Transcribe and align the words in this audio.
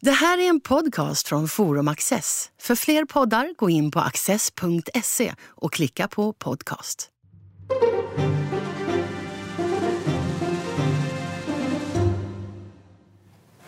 Det 0.00 0.10
här 0.10 0.38
är 0.38 0.48
en 0.48 0.60
podcast 0.60 1.28
från 1.28 1.48
Forum 1.48 1.88
Access. 1.88 2.50
För 2.60 2.74
fler 2.74 3.04
poddar, 3.04 3.54
gå 3.56 3.70
in 3.70 3.90
på 3.90 4.00
access.se 4.00 5.32
och 5.44 5.72
klicka 5.72 6.08
på 6.08 6.32
podcast. 6.32 7.10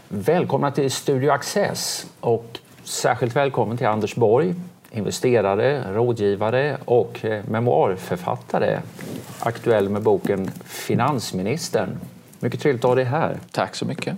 Välkomna 0.08 0.70
till 0.70 0.90
Studio 0.90 1.30
Access 1.30 2.06
och 2.20 2.58
särskilt 2.84 3.36
välkommen 3.36 3.76
till 3.76 3.86
Anders 3.86 4.14
Borg, 4.14 4.54
investerare, 4.90 5.94
rådgivare 5.94 6.78
och 6.84 7.24
eh, 7.24 7.44
memoarförfattare. 7.44 8.80
Aktuell 9.38 9.88
med 9.88 10.02
boken 10.02 10.50
Finansministern. 10.64 11.98
Mycket 12.40 12.60
trevligt 12.60 12.84
att 12.84 12.88
ha 12.88 12.94
dig 12.94 13.04
här. 13.04 13.38
Tack 13.50 13.76
så 13.76 13.84
mycket. 13.84 14.16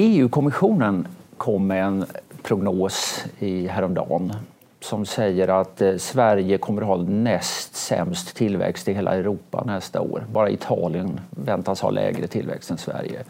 EU-kommissionen 0.00 1.06
kom 1.36 1.66
med 1.66 1.84
en 1.84 2.04
prognos 2.42 3.24
i 3.38 3.66
häromdagen 3.66 4.32
som 4.80 5.06
säger 5.06 5.48
att 5.48 5.80
eh, 5.80 5.96
Sverige 5.96 6.58
kommer 6.58 6.82
att 6.82 6.88
ha 6.88 6.96
näst 6.96 7.76
sämst 7.76 8.36
tillväxt 8.36 8.88
i 8.88 8.92
hela 8.92 9.14
Europa 9.14 9.62
nästa 9.66 10.00
år. 10.00 10.24
Bara 10.32 10.50
Italien 10.50 11.20
väntas 11.30 11.80
ha 11.80 11.90
lägre 11.90 12.26
tillväxt 12.26 12.70
än 12.70 12.78
Sverige. 12.78 13.24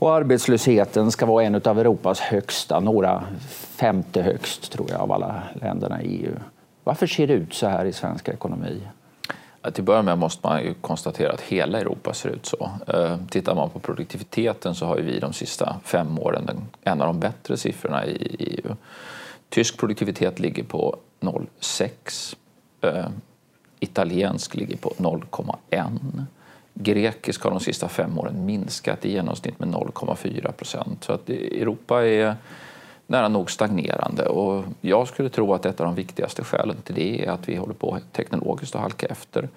Och 0.00 0.14
arbetslösheten 0.14 1.10
ska 1.10 1.26
vara 1.26 1.44
en 1.44 1.54
av 1.64 1.78
Europas 1.78 2.20
högsta, 2.20 2.80
några 2.80 3.24
femte 3.50 4.22
högst 4.22 4.72
tror 4.72 4.86
jag 4.90 5.00
av 5.00 5.12
alla 5.12 5.42
länderna 5.54 6.02
i 6.02 6.06
EU. 6.06 6.32
Varför 6.84 7.06
ser 7.06 7.26
det 7.26 7.32
ut 7.34 7.54
så 7.54 7.66
här 7.66 7.84
i 7.84 7.92
svensk 7.92 8.28
ekonomi? 8.28 8.80
Till 9.62 9.68
att 9.68 9.80
börja 9.80 10.02
med 10.02 10.18
måste 10.18 10.46
man 10.46 10.62
ju 10.62 10.74
konstatera 10.74 11.32
att 11.32 11.40
hela 11.40 11.80
Europa 11.80 12.14
ser 12.14 12.28
ut 12.28 12.46
så. 12.46 12.70
Eh, 12.86 13.16
tittar 13.30 13.54
man 13.54 13.70
på 13.70 13.78
produktiviteten 13.78 14.74
så 14.74 14.86
har 14.86 14.96
vi 14.96 15.18
de 15.18 15.32
sista 15.32 15.76
fem 15.84 16.18
åren 16.18 16.60
en 16.82 17.00
av 17.00 17.06
de 17.06 17.20
bättre 17.20 17.56
siffrorna 17.56 18.06
i 18.06 18.36
EU. 18.38 18.76
Tysk 19.48 19.78
produktivitet 19.78 20.38
ligger 20.38 20.64
på 20.64 20.96
0,6. 21.20 22.36
Eh, 22.80 23.06
italiensk 23.80 24.54
ligger 24.54 24.76
på 24.76 24.94
0,1. 24.96 26.24
Grekisk 26.74 27.42
har 27.42 27.50
de 27.50 27.60
sista 27.60 27.88
fem 27.88 28.18
åren 28.18 28.46
minskat 28.46 29.04
i 29.04 29.12
genomsnitt 29.12 29.58
med 29.58 29.68
0,4 29.68 30.52
procent. 30.52 31.04
Så 31.04 31.12
att 31.12 31.30
Europa 31.30 32.06
är 32.06 32.36
nära 33.10 33.28
nog 33.28 33.50
stagnerande. 33.50 34.26
Och 34.26 34.64
jag 34.80 35.08
skulle 35.08 35.28
tro 35.28 35.54
att 35.54 35.66
ett 35.66 35.80
av 35.80 35.86
de 35.86 35.94
viktigaste 35.94 36.44
skälen 36.44 36.76
till 36.84 36.94
det 36.94 37.24
är 37.24 37.30
att 37.30 37.48
vi 37.48 37.56
håller 37.56 37.74
på 37.74 37.98
teknologiskt 38.12 38.74
att 38.74 38.80
halka 38.80 39.06
efter. 39.06 39.48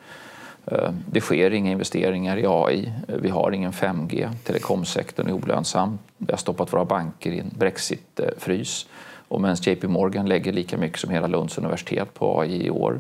Eh, 0.66 0.92
det 1.12 1.22
sker 1.22 1.52
inga 1.52 1.72
investeringar 1.72 2.38
i 2.38 2.46
AI. 2.48 2.94
Eh, 3.08 3.16
vi 3.16 3.30
har 3.30 3.52
ingen 3.52 3.72
5G. 3.72 4.30
Telekomsektorn 4.44 5.28
är 5.28 5.32
olönsam. 5.32 6.00
Vi 6.18 6.34
har 6.34 6.38
stoppat 6.38 6.74
våra 6.74 6.86
banker 6.86 7.32
i 7.32 7.40
en 7.40 7.52
brexitfrys. 7.58 8.88
Och 9.28 9.42
medan 9.42 9.58
JP 9.62 9.88
Morgan 9.88 10.30
lägger 10.30 10.54
lika 10.54 10.78
mycket 10.78 11.00
som 11.00 11.10
hela 11.10 11.28
Lunds 11.28 11.58
universitet 11.58 12.14
på 12.14 12.40
AI 12.40 12.66
i 12.66 12.70
år 12.70 13.00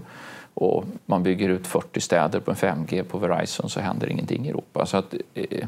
och 0.54 0.86
man 1.06 1.24
bygger 1.24 1.50
ut 1.50 1.68
40 1.68 2.02
städer 2.02 2.40
på 2.40 2.52
en 2.52 2.58
5G 2.58 3.04
på 3.04 3.18
Verizon 3.18 3.70
så 3.70 3.80
händer 3.80 4.09
ingenting 4.09 4.46
i 4.46 4.50
Europa. 4.50 4.86
Så 4.86 4.98
att, 4.98 5.14
eh, 5.34 5.68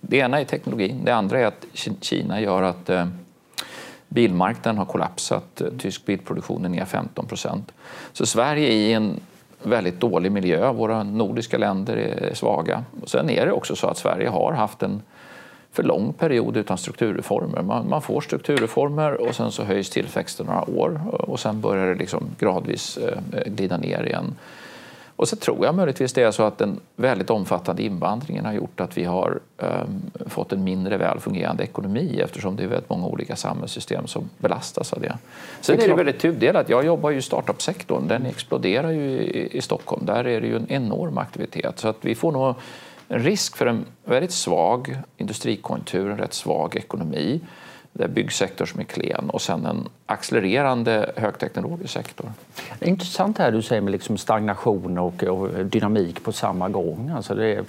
det 0.00 0.16
ena 0.16 0.40
är 0.40 0.44
teknologin. 0.44 1.00
Det 1.04 1.14
andra 1.14 1.40
är 1.40 1.46
att 1.46 1.66
Kina 2.00 2.40
gör 2.40 2.62
att 2.62 2.90
eh, 2.90 3.06
Bilmarknaden 4.14 4.78
har 4.78 4.84
kollapsat. 4.84 5.60
Eh, 5.60 5.68
tysk 5.78 6.06
bilproduktion 6.06 6.64
är 6.64 6.68
ner 6.68 6.84
15 6.84 7.26
procent. 7.26 7.72
Så 8.12 8.26
Sverige 8.26 8.68
är 8.68 8.72
i 8.72 8.92
en 8.92 9.20
väldigt 9.62 10.00
dålig 10.00 10.32
miljö. 10.32 10.72
Våra 10.72 11.02
nordiska 11.02 11.58
länder 11.58 11.96
är 11.96 12.34
svaga. 12.34 12.84
Och 13.02 13.08
sen 13.08 13.30
är 13.30 13.46
det 13.46 13.52
också 13.52 13.76
så 13.76 13.86
att 13.86 13.98
Sverige 13.98 14.28
har 14.28 14.52
haft 14.52 14.82
en 14.82 15.02
för 15.72 15.82
lång 15.82 16.12
period 16.12 16.56
utan 16.56 16.78
strukturreformer. 16.78 17.62
Man, 17.62 17.88
man 17.88 18.02
får 18.02 18.20
strukturreformer 18.20 19.28
och 19.28 19.34
sen 19.34 19.52
så 19.52 19.64
höjs 19.64 19.90
tillväxten 19.90 20.46
några 20.46 20.70
år 20.70 21.00
och 21.06 21.40
sen 21.40 21.60
börjar 21.60 21.86
det 21.86 21.94
liksom 21.94 22.22
gradvis 22.38 22.96
eh, 22.96 23.18
glida 23.46 23.76
ner 23.76 24.06
igen. 24.06 24.34
Och 25.16 25.28
så 25.28 25.36
tror 25.36 25.64
jag 25.66 25.74
möjligtvis 25.74 26.12
det 26.12 26.22
är 26.22 26.30
så 26.30 26.42
att 26.42 26.58
den 26.58 26.80
väldigt 26.96 27.30
omfattande 27.30 27.82
invandringen 27.82 28.44
har 28.44 28.52
gjort 28.52 28.80
att 28.80 28.98
vi 28.98 29.04
har 29.04 29.40
um, 29.58 30.10
fått 30.26 30.52
en 30.52 30.64
mindre 30.64 30.96
väl 30.96 31.20
fungerande 31.20 31.64
ekonomi 31.64 32.20
eftersom 32.24 32.56
det 32.56 32.62
är 32.62 32.66
väldigt 32.66 32.90
många 32.90 33.06
olika 33.06 33.36
samhällssystem 33.36 34.06
som 34.06 34.30
belastas 34.38 34.92
av 34.92 35.00
det. 35.00 35.18
Sen 35.60 35.80
är 35.80 35.88
det 35.88 35.94
väldigt 35.94 36.18
tudelat. 36.18 36.68
Jag 36.68 36.84
jobbar 36.84 37.10
ju 37.10 37.18
i 37.18 37.22
startup-sektorn. 37.22 38.08
Den 38.08 38.26
exploderar 38.26 38.90
ju 38.90 39.10
i, 39.10 39.56
i 39.56 39.60
Stockholm. 39.60 40.06
Där 40.06 40.26
är 40.26 40.40
det 40.40 40.46
ju 40.46 40.56
en 40.56 40.72
enorm 40.72 41.18
aktivitet. 41.18 41.78
Så 41.78 41.88
att 41.88 41.98
vi 42.00 42.14
får 42.14 42.32
nog 42.32 42.54
en 43.08 43.18
risk 43.18 43.56
för 43.56 43.66
en 43.66 43.84
väldigt 44.04 44.32
svag 44.32 44.96
industrikonjunktur, 45.16 46.10
en 46.10 46.18
rätt 46.18 46.34
svag 46.34 46.76
ekonomi 46.76 47.40
det 47.94 48.04
är 48.04 48.08
byggsektor 48.08 48.66
som 48.66 48.80
är 48.80 48.84
klen 48.84 49.30
och 49.30 49.42
sen 49.42 49.66
en 49.66 49.88
accelererande 50.06 51.12
högteknologisk 51.16 51.92
sektor. 51.92 52.32
Det 52.78 52.86
är 52.86 52.90
intressant 52.90 53.38
här 53.38 53.52
du 53.52 53.62
säger 53.62 53.82
med 53.82 53.92
liksom 53.92 54.18
stagnation 54.18 54.98
och, 54.98 55.22
och 55.22 55.64
dynamik 55.64 56.24
på 56.24 56.32
samma 56.32 56.68
gång. 56.68 57.12
Alltså 57.16 57.34
det, 57.34 57.64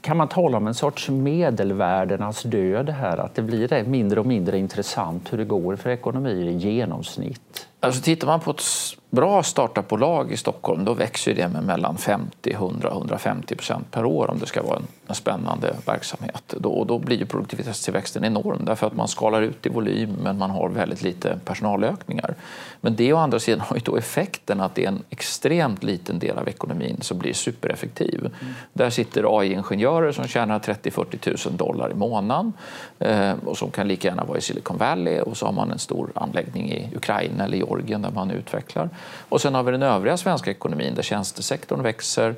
kan 0.00 0.16
man 0.16 0.28
tala 0.28 0.56
om 0.56 0.66
en 0.66 0.74
sorts 0.74 1.08
medelvärdenas 1.08 2.42
död 2.42 2.88
här? 2.88 3.18
Att 3.18 3.34
det 3.34 3.42
blir 3.42 3.84
mindre 3.84 4.20
och 4.20 4.26
mindre 4.26 4.58
intressant 4.58 5.32
hur 5.32 5.38
det 5.38 5.44
går 5.44 5.76
för 5.76 5.90
ekonomier 5.90 6.46
i 6.46 6.56
genomsnitt? 6.56 7.66
Alltså 7.80 8.02
tittar 8.02 8.26
man 8.26 8.40
på 8.40 8.50
ett 8.50 8.60
bra 9.10 9.42
startupbolag 9.42 10.32
i 10.32 10.36
Stockholm 10.36 10.84
då 10.84 10.94
växer 10.94 11.34
det 11.34 11.48
med 11.48 11.64
mellan 11.64 11.96
50, 11.96 12.52
100 12.52 12.88
150 12.90 13.54
procent 13.54 13.90
per 13.90 14.04
år 14.04 14.30
om 14.30 14.38
det 14.38 14.46
ska 14.46 14.62
vara 14.62 14.76
en, 14.76 14.86
en 15.06 15.14
spännande 15.14 15.76
verksamhet. 15.86 16.54
Då, 16.58 16.70
och 16.70 16.86
då 16.86 16.98
blir 16.98 17.18
ju 17.18 17.26
produktivitetstillväxten 17.26 18.24
enorm 18.24 18.64
därför 18.64 18.86
att 18.86 18.96
man 18.96 19.08
skalar 19.08 19.42
ut 19.42 19.66
i 19.66 19.68
volym 19.68 20.16
men 20.22 20.38
man 20.38 20.50
har 20.50 20.68
väldigt 20.68 21.02
lite 21.02 21.38
personalökningar. 21.44 22.34
Men 22.80 22.96
det 22.96 23.12
å 23.12 23.16
andra 23.16 23.38
sidan 23.38 23.60
har 23.60 23.76
ju 23.76 23.82
då 23.84 23.96
effekten 23.96 24.60
att 24.60 24.74
det 24.74 24.84
är 24.84 24.88
en 24.88 25.02
extremt 25.10 25.82
liten 25.82 26.18
del 26.18 26.38
av 26.38 26.48
ekonomin 26.48 26.98
som 27.00 27.18
blir 27.18 27.32
supereffektiv. 27.32 28.20
Mm. 28.20 28.54
Där 28.72 28.90
sitter 28.90 29.38
AI-ingenjörer 29.38 30.12
som 30.12 30.26
tjänar 30.26 30.58
30-40 30.58 31.48
000 31.48 31.56
dollar 31.56 31.90
i 31.90 31.94
månaden 31.94 32.52
eh, 32.98 33.32
och 33.44 33.58
som 33.58 33.70
kan 33.70 33.88
lika 33.88 34.08
gärna 34.08 34.24
vara 34.24 34.38
i 34.38 34.40
Silicon 34.40 34.78
Valley 34.78 35.20
och 35.20 35.36
så 35.36 35.46
har 35.46 35.52
man 35.52 35.70
en 35.70 35.78
stor 35.78 36.10
anläggning 36.14 36.70
i 36.70 36.88
Ukraina 36.96 37.44
eller 37.44 37.56
Georgien 37.56 38.02
där 38.02 38.10
man 38.10 38.30
utvecklar. 38.30 38.88
Och 39.28 39.40
sen 39.40 39.54
har 39.54 39.62
vi 39.62 39.72
den 39.72 39.82
övriga 39.82 40.16
svenska 40.16 40.50
ekonomin 40.50 40.94
där 40.94 41.02
tjänstesektorn 41.02 41.82
växer. 41.82 42.34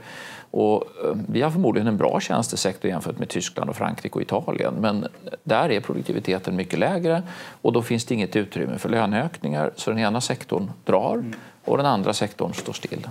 Och 0.50 0.84
eh, 1.04 1.16
vi 1.28 1.42
har 1.42 1.50
förmodligen 1.50 1.88
en 1.88 1.96
bra 1.96 2.20
tjänstesektor 2.20 2.90
jämfört 2.90 3.18
med 3.18 3.28
Tyskland, 3.28 3.70
och 3.70 3.76
Frankrike 3.76 4.14
och 4.14 4.22
Italien. 4.22 4.74
Men 4.80 5.06
där 5.44 5.70
är 5.70 5.80
produktiviteten 5.80 6.56
mycket 6.56 6.78
lägre 6.78 7.22
och 7.62 7.72
då 7.72 7.82
finns 7.82 8.04
det 8.04 8.14
inget 8.14 8.36
utrymme 8.36 8.78
för 8.78 8.88
löneökningar. 8.88 9.72
Så 9.76 9.90
den 9.90 9.98
ena 9.98 10.20
sektorn 10.20 10.70
drar 10.84 11.14
mm 11.14 11.34
och 11.64 11.76
den 11.76 11.86
andra 11.86 12.12
sektorn 12.12 12.52
står 12.54 12.72
still. 12.72 13.06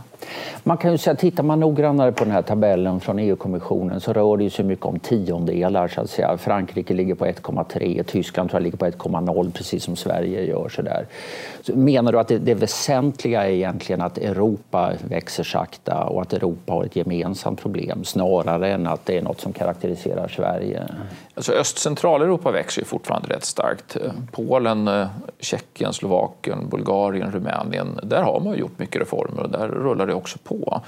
Man 0.63 0.77
kan 0.77 0.91
ju 0.91 0.97
säga, 0.97 1.15
tittar 1.15 1.43
man 1.43 1.59
noggrannare 1.59 2.11
på 2.11 2.23
den 2.23 2.33
här 2.33 2.41
tabellen 2.41 2.99
från 2.99 3.19
EU-kommissionen 3.19 4.01
så 4.01 4.13
rör 4.13 4.37
det 4.37 4.49
sig 4.49 4.65
mycket 4.65 4.85
om 4.85 4.99
tiondelar. 4.99 5.87
Så 5.87 6.01
att 6.01 6.09
säga. 6.09 6.37
Frankrike 6.37 6.93
ligger 6.93 7.15
på 7.15 7.25
1,3, 7.25 8.03
Tyskland 8.03 8.49
tror 8.49 8.59
jag 8.59 8.63
ligger 8.63 8.77
på 8.77 8.85
1,0 8.85 9.51
precis 9.51 9.83
som 9.83 9.95
Sverige 9.95 10.45
gör. 10.45 10.69
Så 10.69 10.81
där. 10.81 11.05
Så 11.61 11.75
menar 11.75 12.11
du 12.11 12.19
att 12.19 12.27
det, 12.27 12.37
det 12.37 12.53
väsentliga 12.53 13.45
är 13.45 13.51
egentligen 13.51 14.01
att 14.01 14.17
Europa 14.17 14.93
växer 15.09 15.43
sakta 15.43 16.03
och 16.03 16.21
att 16.21 16.33
Europa 16.33 16.73
har 16.73 16.83
ett 16.83 16.95
gemensamt 16.95 17.61
problem 17.61 18.03
snarare 18.03 18.73
än 18.73 18.87
att 18.87 19.05
det 19.05 19.17
är 19.17 19.21
något 19.21 19.41
som 19.41 19.53
karaktäriserar 19.53 20.27
Sverige? 20.27 20.83
Alltså 21.35 21.53
Öst-Centraleuropa 21.53 22.51
växer 22.51 22.81
ju 22.81 22.85
fortfarande 22.85 23.27
rätt 23.27 23.45
starkt. 23.45 23.97
Polen, 24.31 24.87
eh, 24.87 25.07
Tjeckien, 25.39 25.93
Slovakien, 25.93 26.69
Bulgarien, 26.69 27.31
Rumänien. 27.31 27.99
Där 28.03 28.23
har 28.23 28.39
man 28.39 28.57
gjort 28.57 28.79
mycket 28.79 29.01
reformer 29.01 29.43
och 29.43 29.49
där 29.49 29.67
rullar 29.67 30.07
det 30.07 30.13
också 30.13 30.37
på. 30.43 30.81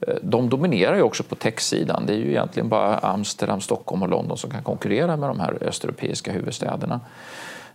Eh, 0.00 0.14
de 0.22 0.48
dominerar 0.48 0.96
ju 0.96 1.02
också 1.02 1.22
på 1.22 1.34
techsidan. 1.34 2.06
Det 2.06 2.12
är 2.12 2.16
ju 2.16 2.30
egentligen 2.30 2.68
bara 2.68 2.98
Amsterdam, 2.98 3.60
Stockholm 3.60 4.02
och 4.02 4.08
London 4.08 4.38
som 4.38 4.50
kan 4.50 4.62
konkurrera 4.62 5.16
med 5.16 5.28
de 5.30 5.40
här 5.40 5.58
östeuropeiska 5.60 6.32
huvudstäderna. 6.32 7.00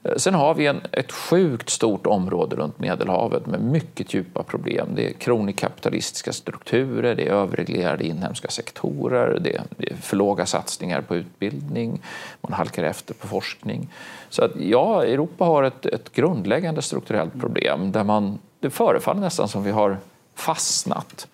Eh, 0.08 0.16
sen 0.18 0.34
har 0.34 0.54
vi 0.54 0.68
en, 0.68 0.82
ett 0.92 1.12
sjukt 1.12 1.70
stort 1.70 2.08
område 2.08 2.56
runt 2.56 2.80
Medelhavet 2.80 3.46
med 3.46 3.62
mycket 3.62 4.14
djupa 4.14 4.44
problem. 4.44 4.88
Det 4.96 5.10
är 5.10 5.14
kronikapitalistiska 5.14 6.34
strukturer, 6.34 7.16
det 7.16 7.28
är 7.28 7.32
överreglerade 7.32 8.06
inhemska 8.06 8.48
sektorer, 8.48 9.40
det 9.40 9.56
är, 9.56 9.62
det 9.78 9.92
är 9.92 9.96
för 9.96 10.16
låga 10.16 10.46
satsningar 10.46 11.02
på 11.02 11.16
utbildning, 11.16 12.02
man 12.42 12.54
halkar 12.54 12.84
efter 12.84 13.14
på 13.14 13.28
forskning. 13.28 13.90
Så 14.30 14.44
att, 14.44 14.52
ja, 14.56 15.04
Europa 15.04 15.46
har 15.46 15.64
ett, 15.64 15.86
ett 15.86 16.12
grundläggande 16.14 16.82
strukturellt 16.82 17.40
problem 17.40 17.92
där 17.92 18.04
man, 18.04 18.40
det 18.60 18.70
förefaller 18.70 19.22
nästan 19.22 19.48
som 19.48 19.64
vi 19.64 19.72
har 19.72 19.98
fastnat. 20.36 21.28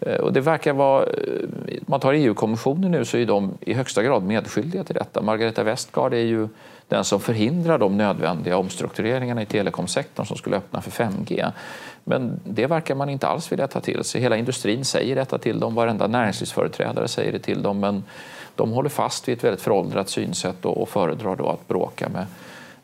Eh, 0.00 0.16
och 0.16 0.32
det 0.32 0.40
verkar 0.40 0.72
vara, 0.72 1.02
eh, 1.04 1.48
man 1.86 2.00
tar 2.00 2.12
EU-kommissionen 2.12 2.90
nu 2.90 3.04
så 3.04 3.16
är 3.16 3.26
de 3.26 3.54
i 3.60 3.74
högsta 3.74 4.02
grad 4.02 4.22
medskyldiga 4.22 4.84
till 4.84 4.94
detta. 4.94 5.22
Margareta 5.22 5.62
Westgard 5.62 6.14
är 6.14 6.24
ju 6.24 6.48
den 6.88 7.04
som 7.04 7.20
förhindrar 7.20 7.78
de 7.78 7.96
nödvändiga 7.96 8.56
omstruktureringarna 8.56 9.42
i 9.42 9.46
telekomsektorn 9.46 10.26
som 10.26 10.36
skulle 10.36 10.56
öppna 10.56 10.80
för 10.80 10.90
5G. 10.90 11.52
Men 12.04 12.40
det 12.44 12.66
verkar 12.66 12.94
man 12.94 13.08
inte 13.08 13.26
alls 13.26 13.52
vilja 13.52 13.66
ta 13.66 13.80
till 13.80 14.04
sig. 14.04 14.20
Hela 14.20 14.36
industrin 14.36 14.84
säger 14.84 15.16
detta 15.16 15.38
till 15.38 15.60
dem, 15.60 15.74
varenda 15.74 16.06
näringslivsföreträdare 16.06 17.08
säger 17.08 17.32
det 17.32 17.38
till 17.38 17.62
dem 17.62 17.80
men 17.80 18.04
de 18.54 18.70
håller 18.70 18.88
fast 18.88 19.28
vid 19.28 19.38
ett 19.38 19.44
väldigt 19.44 19.62
föråldrat 19.62 20.08
synsätt 20.08 20.64
och 20.64 20.88
föredrar 20.88 21.36
då 21.36 21.48
att 21.48 21.68
bråka 21.68 22.08
med 22.08 22.26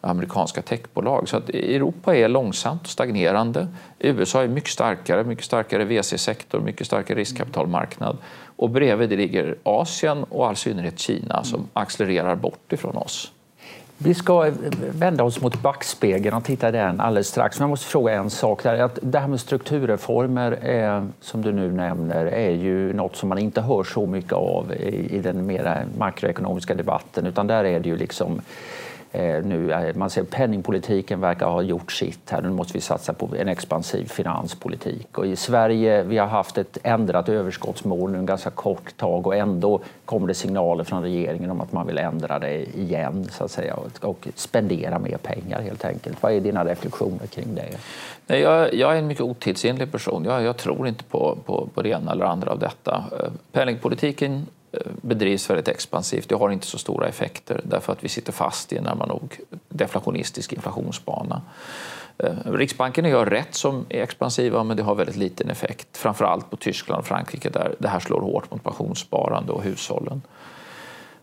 amerikanska 0.03 0.63
techbolag. 0.63 1.29
Så 1.29 1.37
att 1.37 1.49
Europa 1.49 2.17
är 2.17 2.29
långsamt 2.29 2.83
och 2.83 2.89
stagnerande. 2.89 3.67
USA 3.99 4.43
är 4.43 4.49
mycket 4.49 4.71
starkare, 4.71 5.25
mycket 5.25 5.45
starkare 5.45 5.85
VC-sektor, 5.85 6.61
mycket 6.61 6.87
starkare 6.87 7.19
riskkapitalmarknad. 7.19 8.17
Och 8.57 8.71
bredvid 8.71 9.09
det 9.09 9.17
ligger 9.17 9.57
Asien 9.63 10.25
och 10.25 10.47
all 10.47 10.57
synnerhet 10.57 10.99
Kina 10.99 11.45
som 11.45 11.69
accelererar 11.73 12.35
bort 12.35 12.73
ifrån 12.73 12.97
oss. 12.97 13.33
Vi 13.99 14.15
ska 14.15 14.51
vända 14.91 15.25
oss 15.25 15.41
mot 15.41 15.63
backspegeln 15.63 16.37
och 16.37 16.45
titta 16.45 16.71
den 16.71 17.01
alldeles 17.01 17.29
strax. 17.29 17.59
Men 17.59 17.65
jag 17.65 17.71
måste 17.71 17.87
fråga 17.87 18.13
en 18.13 18.31
sak. 18.31 18.63
Där. 18.63 18.83
Att 18.83 18.99
det 19.03 19.19
här 19.19 19.29
med 19.29 19.41
strukturreformer, 19.41 20.53
är, 20.53 21.09
som 21.21 21.43
du 21.43 21.53
nu 21.53 21.73
nämner, 21.73 22.27
är 22.27 22.51
ju 22.51 22.93
något 22.93 23.17
som 23.17 23.29
man 23.29 23.39
inte 23.39 23.61
hör 23.61 23.85
så 23.85 24.07
mycket 24.07 24.33
av 24.33 24.73
i, 24.73 25.17
i 25.17 25.21
den 25.21 25.47
mer 25.47 25.87
makroekonomiska 25.99 26.75
debatten. 26.75 27.27
Utan 27.27 27.47
där 27.47 27.65
är 27.65 27.81
det 27.81 27.89
ju 27.89 27.97
liksom 27.97 28.41
Eh, 29.15 29.45
nu, 29.45 29.93
man 29.97 30.11
ser 30.11 30.23
penningpolitiken 30.23 31.21
verkar 31.21 31.47
ha 31.47 31.63
gjort 31.63 31.93
sitt. 31.93 32.31
här. 32.31 32.43
Nu 32.43 32.51
måste 32.51 32.73
vi 32.73 32.81
satsa 32.81 33.13
på 33.13 33.29
en 33.37 33.49
expansiv 33.49 34.07
finanspolitik. 34.07 35.19
Och 35.19 35.27
I 35.27 35.37
Sverige 35.37 36.03
vi 36.03 36.19
har 36.19 36.27
haft 36.27 36.59
ett 36.59 36.79
ändrat 36.83 37.29
överskottsmål 37.29 38.15
en 38.15 38.27
ganska 38.27 38.51
kort 38.51 38.97
tag 38.97 39.27
och 39.27 39.37
ändå 39.37 39.81
kommer 40.05 40.29
det 40.29 40.35
signaler 40.35 40.85
från 40.85 41.03
regeringen 41.03 41.51
om 41.51 41.61
att 41.61 41.73
man 41.73 41.87
vill 41.87 41.99
ändra 41.99 42.39
det 42.39 42.79
igen 42.79 43.25
så 43.31 43.45
att 43.45 43.51
säga, 43.51 43.77
och 44.01 44.29
spendera 44.35 44.99
mer 44.99 45.17
pengar 45.17 45.61
helt 45.61 45.85
enkelt. 45.85 46.23
Vad 46.23 46.33
är 46.33 46.41
dina 46.41 46.65
reflektioner 46.65 47.27
kring 47.27 47.55
det? 47.55 47.77
Nej, 48.27 48.41
jag, 48.41 48.75
jag 48.75 48.95
är 48.95 48.99
en 48.99 49.07
mycket 49.07 49.25
otidsenlig 49.25 49.93
person. 49.93 50.25
Jag, 50.25 50.43
jag 50.43 50.57
tror 50.57 50.89
inte 50.89 51.05
på, 51.05 51.39
på, 51.45 51.69
på 51.75 51.83
det 51.83 51.89
ena 51.89 52.13
eller 52.13 52.25
andra 52.25 52.51
av 52.51 52.59
detta. 52.59 53.05
Eh, 53.21 53.31
penningpolitiken 53.53 54.47
bedrivs 55.03 55.51
väldigt 55.51 55.69
expansivt. 55.69 56.29
Det 56.29 56.35
har 56.35 56.51
inte 56.51 56.67
så 56.67 56.79
stora 56.79 57.09
effekter 57.09 57.61
därför 57.65 57.93
att 57.93 58.05
vi 58.05 58.09
sitter 58.09 58.33
fast 58.33 58.73
i 58.73 58.77
en 58.77 58.85
närmare 58.85 59.09
nog 59.09 59.41
deflationistisk 59.69 60.53
inflationsbana. 60.53 61.43
Eh, 62.19 62.53
Riksbanken 62.53 63.05
gör 63.05 63.27
rätt 63.27 63.55
som 63.55 63.87
är 63.89 64.03
expansiva 64.03 64.65
men 64.65 64.77
det 64.77 64.83
har 64.83 64.95
väldigt 64.95 65.17
liten 65.17 65.51
effekt. 65.51 65.97
Framförallt 65.97 66.51
på 66.51 66.57
Tyskland 66.57 67.01
och 67.01 67.07
Frankrike 67.07 67.51
där 67.51 67.75
det 67.79 67.89
här 67.89 68.01
slår 68.01 68.21
hårt 68.21 68.51
mot 68.51 68.65
pensionssparande 68.65 69.53
och 69.53 69.63
hushållen. 69.63 70.23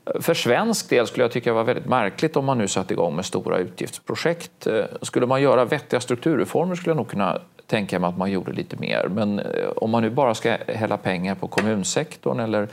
Eh, 0.05 0.21
för 0.21 0.33
svensk 0.33 0.89
del 0.89 1.07
skulle 1.07 1.23
jag 1.23 1.31
tycka 1.31 1.49
det 1.49 1.55
var 1.55 1.63
väldigt 1.63 1.85
märkligt 1.85 2.35
om 2.35 2.45
man 2.45 2.57
nu 2.57 2.67
satte 2.67 2.93
igång 2.93 3.15
med 3.15 3.25
stora 3.25 3.57
utgiftsprojekt. 3.57 4.67
Eh, 4.67 4.85
skulle 5.01 5.25
man 5.25 5.41
göra 5.41 5.65
vettiga 5.65 5.99
strukturreformer 5.99 6.75
skulle 6.75 6.89
jag 6.89 6.97
nog 6.97 7.09
kunna 7.09 7.39
tänka 7.65 7.99
mig 7.99 8.07
att 8.07 8.17
man 8.17 8.31
gjorde 8.31 8.51
lite 8.51 8.77
mer. 8.77 9.07
Men 9.09 9.41
om 9.75 9.89
man 9.89 10.03
nu 10.03 10.09
bara 10.09 10.35
ska 10.35 10.57
hälla 10.67 10.97
pengar 10.97 11.35
på 11.35 11.47
kommunsektorn 11.47 12.39
eller 12.39 12.67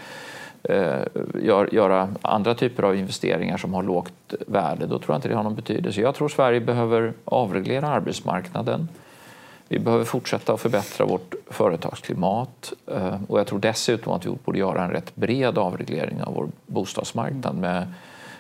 Eh, 0.69 1.03
gör, 1.43 1.75
göra 1.75 2.09
andra 2.23 2.55
typer 2.55 2.83
av 2.83 2.97
investeringar 2.97 3.57
som 3.57 3.75
har 3.75 3.83
lågt 3.83 4.35
värde, 4.47 4.87
då 4.87 4.99
tror 4.99 5.15
jag 5.15 5.19
inte 5.19 5.29
det 5.29 5.35
har 5.35 5.43
någon 5.43 5.55
betydelse. 5.55 6.01
Jag 6.01 6.15
tror 6.15 6.29
Sverige 6.29 6.61
behöver 6.61 7.13
avreglera 7.25 7.89
arbetsmarknaden. 7.89 8.89
Vi 9.69 9.79
behöver 9.79 10.05
fortsätta 10.05 10.53
att 10.53 10.61
förbättra 10.61 11.07
vårt 11.07 11.35
företagsklimat 11.51 12.73
eh, 12.87 13.23
och 13.29 13.41
jag 13.41 13.47
tror 13.47 13.59
dessutom 13.59 14.13
att 14.13 14.27
vi 14.27 14.31
borde 14.45 14.59
göra 14.59 14.85
en 14.85 14.91
rätt 14.91 15.17
bred 15.17 15.59
avreglering 15.59 16.23
av 16.23 16.35
vår 16.35 16.49
bostadsmarknad 16.67 17.57
med 17.57 17.93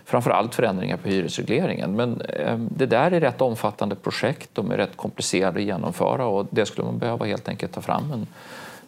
framför 0.05 0.31
allt 0.31 0.55
förändringar 0.55 0.97
på 0.97 1.09
hyresregleringen. 1.09 1.97
Men 1.97 2.21
eh, 2.21 2.59
det 2.59 2.87
där 2.87 3.11
är 3.11 3.21
rätt 3.21 3.41
omfattande 3.41 3.95
projekt, 3.95 4.51
de 4.53 4.71
är 4.71 4.77
rätt 4.77 4.97
komplicerade 4.97 5.59
att 5.59 5.65
genomföra 5.65 6.27
och 6.27 6.47
det 6.51 6.67
skulle 6.67 6.85
man 6.85 6.99
behöva 6.99 7.27
helt 7.27 7.49
enkelt 7.49 7.73
ta 7.73 7.81
fram 7.81 8.13
en 8.13 8.27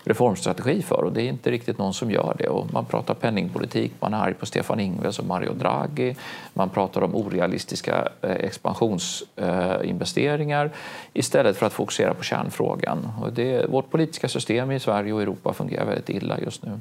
reformstrategi 0.09 0.83
för 0.83 1.05
och 1.05 1.13
det 1.13 1.23
är 1.23 1.29
inte 1.29 1.51
riktigt 1.51 1.79
någon 1.79 1.95
som 1.95 2.11
gör 2.11 2.37
det. 2.39 2.49
Och 2.49 2.73
man 2.73 2.85
pratar 2.85 3.15
penningpolitik, 3.15 3.93
man 4.01 4.15
är 4.15 4.19
arg 4.19 4.35
på 4.35 4.47
Stefan 4.47 4.81
Ingves 4.81 5.19
och 5.19 5.25
Mario 5.25 5.53
Draghi. 5.53 6.17
Man 6.55 6.71
pratar 6.71 7.03
om 7.03 7.15
orealistiska 7.15 8.09
eh, 8.23 8.31
expansionsinvesteringar 8.31 10.65
eh, 10.65 10.71
istället 11.13 11.57
för 11.57 11.67
att 11.67 11.73
fokusera 11.73 12.15
på 12.15 12.23
kärnfrågan. 12.23 13.09
Och 13.23 13.33
det, 13.33 13.71
vårt 13.71 13.91
politiska 13.91 14.29
system 14.29 14.71
i 14.71 14.81
Sverige 14.81 15.13
och 15.13 15.23
Europa 15.23 15.53
fungerar 15.53 15.85
väldigt 15.85 16.11
illa 16.11 16.41
just 16.41 16.65
nu. 16.65 16.81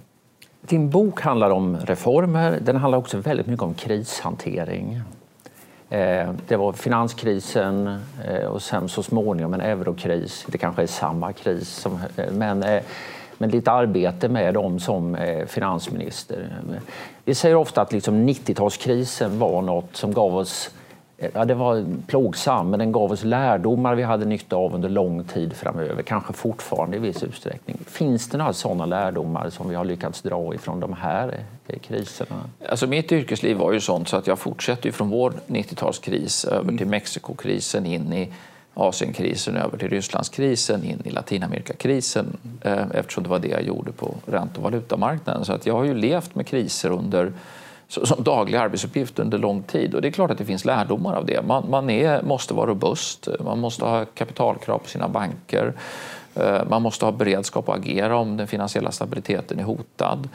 Din 0.61 0.89
bok 0.89 1.21
handlar 1.21 1.49
om 1.49 1.77
reformer. 1.77 2.59
Den 2.61 2.75
handlar 2.75 2.97
också 2.97 3.17
väldigt 3.17 3.47
mycket 3.47 3.63
om 3.63 3.73
krishantering. 3.73 5.01
Eh, 5.89 6.29
det 6.47 6.55
var 6.55 6.73
finanskrisen 6.73 7.99
eh, 8.25 8.45
och 8.45 8.61
sen 8.61 8.89
så 8.89 9.03
småningom 9.03 9.53
en 9.53 9.61
eurokris. 9.61 10.45
Det 10.47 10.57
kanske 10.57 10.81
är 10.81 10.87
samma 10.87 11.33
kris, 11.33 11.85
eh, 12.17 12.31
men 12.31 12.65
men 13.39 13.49
lite 13.49 13.71
arbete 13.71 14.29
med 14.29 14.53
dem 14.53 14.79
som 14.79 15.17
finansminister. 15.47 16.59
Vi 17.25 17.35
säger 17.35 17.55
ofta 17.55 17.81
att 17.81 17.91
liksom 17.91 18.29
90-talskrisen 18.29 19.37
var 19.37 19.61
något 19.61 19.95
som 19.95 20.13
gav 20.13 20.35
oss 20.35 20.69
Ja, 21.33 21.45
det 21.45 21.53
var 21.53 21.85
plågsam, 22.07 22.69
men 22.69 22.79
den 22.79 22.91
gav 22.91 23.11
oss 23.11 23.23
lärdomar 23.23 23.95
vi 23.95 24.03
hade 24.03 24.25
nytta 24.25 24.55
av 24.55 24.75
under 24.75 24.89
lång 24.89 25.23
tid 25.23 25.53
framöver. 25.53 26.03
Kanske 26.03 26.33
fortfarande 26.33 26.97
i 26.97 26.99
viss 26.99 27.23
utsträckning. 27.23 27.77
Finns 27.85 28.29
det 28.29 28.37
några 28.37 28.53
sådana 28.53 28.85
lärdomar 28.85 29.49
som 29.49 29.69
vi 29.69 29.75
har 29.75 29.85
lyckats 29.85 30.21
dra 30.21 30.55
ifrån 30.55 30.79
de 30.79 30.93
här 30.93 31.39
eh, 31.67 31.79
kriserna? 31.79 32.35
Alltså 32.69 32.87
mitt 32.87 33.11
yrkesliv 33.11 33.57
var 33.57 33.71
ju 33.71 33.79
sånt 33.79 34.07
så 34.07 34.17
att 34.17 34.27
jag 34.27 34.39
fortsätter 34.39 34.91
från 34.91 35.09
vår 35.09 35.33
90-talskris 35.47 36.49
över 36.49 36.77
till 36.77 36.87
Mexikokrisen 36.87 37.85
in 37.85 38.13
i 38.13 38.33
Asienkrisen 38.73 39.57
över 39.57 39.77
till 39.77 39.89
Rysslandskrisen, 39.89 40.83
in 40.83 41.01
i 41.05 41.09
Latinamerikakrisen 41.09 42.37
eh, 42.61 42.85
eftersom 42.93 43.23
det 43.23 43.29
var 43.29 43.39
det 43.39 43.47
jag 43.47 43.63
gjorde 43.63 43.91
på 43.91 44.15
ränte 44.25 44.57
och 44.57 44.63
valutamarknaden. 44.63 45.45
Så 45.45 45.53
att 45.53 45.65
jag 45.65 45.73
har 45.73 45.83
ju 45.83 45.93
levt 45.93 46.35
med 46.35 46.47
kriser 46.47 46.89
under, 46.89 47.33
som 47.87 48.23
daglig 48.23 48.57
arbetsuppgift 48.57 49.19
under 49.19 49.37
lång 49.37 49.63
tid 49.63 49.95
och 49.95 50.01
det 50.01 50.07
är 50.07 50.11
klart 50.11 50.31
att 50.31 50.37
det 50.37 50.45
finns 50.45 50.65
lärdomar 50.65 51.15
av 51.15 51.25
det. 51.25 51.41
Man, 51.41 51.69
man 51.69 51.89
är, 51.89 52.21
måste 52.21 52.53
vara 52.53 52.69
robust, 52.69 53.27
man 53.39 53.59
måste 53.59 53.85
ha 53.85 54.05
kapitalkrav 54.05 54.77
på 54.77 54.89
sina 54.89 55.07
banker. 55.07 55.73
Eh, 56.39 56.61
man 56.69 56.81
måste 56.81 57.05
ha 57.05 57.11
beredskap 57.11 57.69
att 57.69 57.77
agera 57.77 58.17
om 58.17 58.37
den 58.37 58.47
finansiella 58.47 58.91
stabiliteten 58.91 59.59
är 59.59 59.63
hotad. 59.63 60.29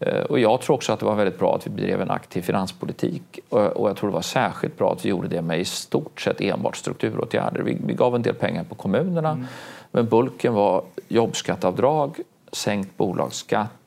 Mm. 0.00 0.26
Och 0.26 0.38
jag 0.38 0.60
tror 0.60 0.76
också 0.76 0.92
att 0.92 1.00
det 1.00 1.06
var 1.06 1.14
väldigt 1.14 1.38
bra 1.38 1.54
att 1.54 1.66
vi 1.66 1.70
bedrev 1.70 2.02
en 2.02 2.10
aktiv 2.10 2.42
finanspolitik 2.42 3.38
och 3.48 3.88
jag 3.88 3.96
tror 3.96 4.10
det 4.10 4.14
var 4.14 4.22
särskilt 4.22 4.78
bra 4.78 4.92
att 4.92 5.04
vi 5.04 5.08
gjorde 5.08 5.28
det 5.28 5.42
med 5.42 5.60
i 5.60 5.64
stort 5.64 6.20
sett 6.20 6.40
enbart 6.40 6.76
strukturåtgärder. 6.76 7.62
Vi, 7.62 7.78
vi 7.86 7.94
gav 7.94 8.14
en 8.14 8.22
del 8.22 8.34
pengar 8.34 8.64
på 8.64 8.74
kommunerna 8.74 9.30
mm. 9.30 9.46
men 9.90 10.06
bulken 10.06 10.54
var 10.54 10.82
jobbskatteavdrag, 11.08 12.20
sänkt 12.52 12.96
bolagsskatt, 12.96 13.85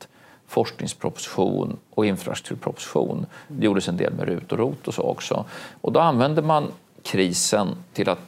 forskningsproposition 0.50 1.76
och 1.90 2.06
infrastrukturproposition. 2.06 3.26
Det 3.48 3.64
gjordes 3.64 3.88
en 3.88 3.96
del 3.96 4.12
med 4.12 4.28
RUT 4.28 4.52
och 4.52 4.58
ROT 4.58 4.88
och 4.88 4.94
så 4.94 5.02
också. 5.02 5.44
Och 5.80 5.92
då 5.92 6.00
använde 6.00 6.42
man 6.42 6.72
krisen 7.02 7.68
till 7.92 8.08
att 8.08 8.18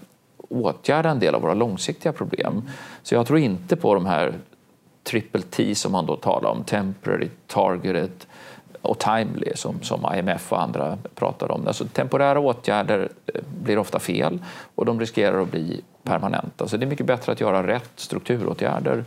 åtgärda 0.49 1.11
en 1.11 1.19
del 1.19 1.35
av 1.35 1.43
våra 1.43 1.55
långsiktiga 1.55 2.13
problem. 2.13 2.71
Så 3.03 3.15
jag 3.15 3.27
tror 3.27 3.39
inte 3.39 3.77
på 3.77 3.95
de 3.95 4.07
här 4.07 4.35
triple 5.03 5.43
T 5.43 5.75
som 5.75 5.93
man 5.93 6.07
då 6.07 6.17
talar 6.17 6.51
om, 6.51 6.65
temporary, 6.65 7.29
targeted 7.47 8.11
och 8.83 8.99
timely 8.99 9.53
som, 9.55 9.83
som 9.83 10.15
IMF 10.15 10.53
och 10.53 10.63
andra 10.63 10.99
pratar 11.15 11.51
om. 11.51 11.67
Alltså, 11.67 11.85
temporära 11.85 12.41
åtgärder 12.41 13.09
eh, 13.27 13.41
blir 13.63 13.79
ofta 13.79 13.99
fel 13.99 14.39
och 14.75 14.85
de 14.85 15.01
riskerar 15.01 15.43
att 15.43 15.51
bli 15.51 15.81
permanenta. 16.03 16.69
Så 16.69 16.77
det 16.77 16.85
är 16.85 16.89
mycket 16.89 17.07
bättre 17.07 17.33
att 17.33 17.41
göra 17.41 17.67
rätt 17.67 17.93
strukturåtgärder 17.97 19.05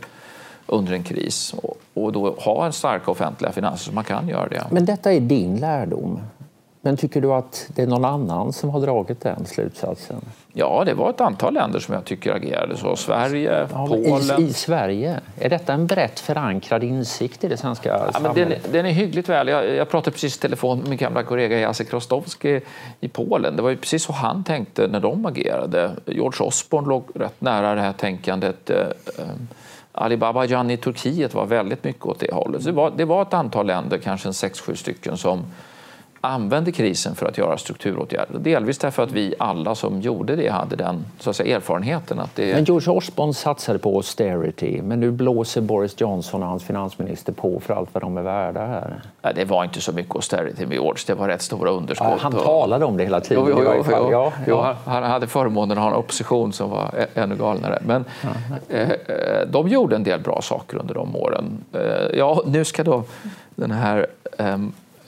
under 0.66 0.92
en 0.92 1.02
kris 1.02 1.54
och, 1.62 1.78
och 1.94 2.12
då 2.12 2.30
ha 2.30 2.66
en 2.66 2.72
starka 2.72 3.10
offentliga 3.10 3.52
finanser 3.52 3.84
så 3.84 3.92
man 3.92 4.04
kan 4.04 4.28
göra 4.28 4.48
det. 4.48 4.64
Men 4.70 4.84
detta 4.84 5.12
är 5.12 5.20
din 5.20 5.56
lärdom. 5.56 6.20
Men 6.86 6.96
tycker 6.96 7.20
du 7.20 7.32
att 7.32 7.66
det 7.74 7.82
är 7.82 7.86
någon 7.86 8.04
annan 8.04 8.52
som 8.52 8.70
har 8.70 8.80
dragit 8.80 9.20
den 9.20 9.46
slutsatsen? 9.46 10.20
Ja, 10.52 10.82
det 10.86 10.94
var 10.94 11.10
ett 11.10 11.20
antal 11.20 11.54
länder 11.54 11.80
som 11.80 11.94
jag 11.94 12.04
tycker 12.04 12.32
agerade 12.32 12.76
så. 12.76 12.96
Sverige, 12.96 13.66
ja, 13.72 13.86
Polen. 13.86 14.40
I, 14.40 14.42
I, 14.42 14.52
Sverige? 14.52 15.20
Är 15.40 15.48
detta 15.48 15.72
en 15.72 15.86
brett 15.86 16.20
förankrad 16.20 16.84
insikt 16.84 17.44
i 17.44 17.48
det 17.48 17.56
svenska 17.56 17.88
ja, 17.88 18.12
samhället? 18.12 18.62
Den, 18.62 18.72
den, 18.72 18.86
är 18.86 18.90
hyggligt 18.90 19.28
väl. 19.28 19.48
Jag, 19.48 19.74
jag 19.74 19.90
pratade 19.90 20.10
precis 20.10 20.36
i 20.36 20.40
telefon 20.40 20.78
med 20.78 20.88
min 20.88 20.98
gamla 20.98 21.22
kollega 21.22 21.58
Jacek 21.58 21.92
Rostowski 21.92 22.60
i 23.00 23.08
Polen. 23.08 23.56
Det 23.56 23.62
var 23.62 23.70
ju 23.70 23.76
precis 23.76 24.02
så 24.02 24.12
han 24.12 24.44
tänkte 24.44 24.88
när 24.88 25.00
de 25.00 25.26
agerade. 25.26 25.90
George 26.06 26.46
Osborne 26.46 26.88
låg 26.88 27.04
rätt 27.14 27.40
nära 27.40 27.74
det 27.74 27.80
här 27.80 27.92
tänkandet. 27.92 28.70
Eh, 28.70 28.86
Alibaba 29.96 30.44
Jan 30.44 30.70
i 30.70 30.76
Turkiet 30.76 31.34
var 31.34 31.46
väldigt 31.46 31.84
mycket 31.84 32.06
åt 32.06 32.20
det 32.20 32.32
hållet. 32.32 32.62
Så 32.62 32.68
det, 32.68 32.74
var, 32.74 32.92
det 32.96 33.04
var 33.04 33.22
ett 33.22 33.34
antal 33.34 33.66
länder, 33.66 33.98
kanske 33.98 34.28
en 34.28 34.34
sex, 34.34 34.60
sju 34.60 34.76
stycken, 34.76 35.16
som 35.16 35.44
använde 36.20 36.72
krisen 36.72 37.14
för 37.14 37.26
att 37.26 37.38
göra 37.38 37.58
strukturåtgärder. 37.58 38.38
Delvis 38.38 38.78
därför 38.78 39.02
att 39.02 39.12
vi 39.12 39.34
alla 39.38 39.74
som 39.74 40.00
gjorde 40.00 40.36
det 40.36 40.48
hade 40.48 40.76
den 40.76 41.04
så 41.18 41.30
att 41.30 41.36
säga, 41.36 41.56
erfarenheten. 41.56 42.20
Att 42.20 42.36
det... 42.36 42.54
Men 42.54 42.64
George 42.64 42.92
Osborne 42.92 43.34
satsade 43.34 43.78
på 43.78 43.96
austerity, 43.96 44.82
men 44.82 45.00
nu 45.00 45.10
blåser 45.10 45.60
Boris 45.60 46.00
Johnson 46.00 46.42
och 46.42 46.48
hans 46.48 46.64
finansminister 46.64 47.32
på 47.32 47.60
för 47.60 47.74
allt 47.74 47.88
vad 47.92 48.02
de 48.02 48.16
är 48.16 48.22
värda 48.22 48.66
här. 48.66 49.00
Nej, 49.22 49.32
det 49.34 49.44
var 49.44 49.64
inte 49.64 49.80
så 49.80 49.92
mycket 49.92 50.14
austerity 50.14 50.66
med 50.66 50.74
George, 50.74 51.02
det 51.06 51.14
var 51.14 51.28
rätt 51.28 51.42
stora 51.42 51.70
underskott. 51.70 52.08
Ja, 52.10 52.18
han 52.20 52.32
talade 52.32 52.84
om 52.84 52.96
det 52.96 53.04
hela 53.04 53.20
tiden. 53.20 53.44
Jo, 53.48 53.62
jo, 53.64 53.84
jo, 53.88 54.10
ja, 54.10 54.32
ja. 54.46 54.76
han 54.84 55.02
hade 55.02 55.26
förmånen 55.26 55.78
att 55.78 55.84
ha 55.84 55.90
en 55.90 55.96
opposition 55.96 56.52
som 56.52 56.70
var 56.70 57.06
ännu 57.14 57.36
galnare. 57.36 57.82
Men 57.86 58.04
eh, 58.68 58.90
eh, 58.90 58.96
de 59.48 59.68
gjorde 59.68 59.96
en 59.96 60.02
del 60.02 60.20
bra 60.20 60.42
saker 60.42 60.76
under 60.76 60.94
de 60.94 61.16
åren. 61.16 61.64
Eh, 61.72 62.18
ja, 62.18 62.42
nu 62.46 62.64
ska 62.64 62.84
då 62.84 63.04
den 63.54 63.70
här 63.70 64.06
eh, 64.38 64.58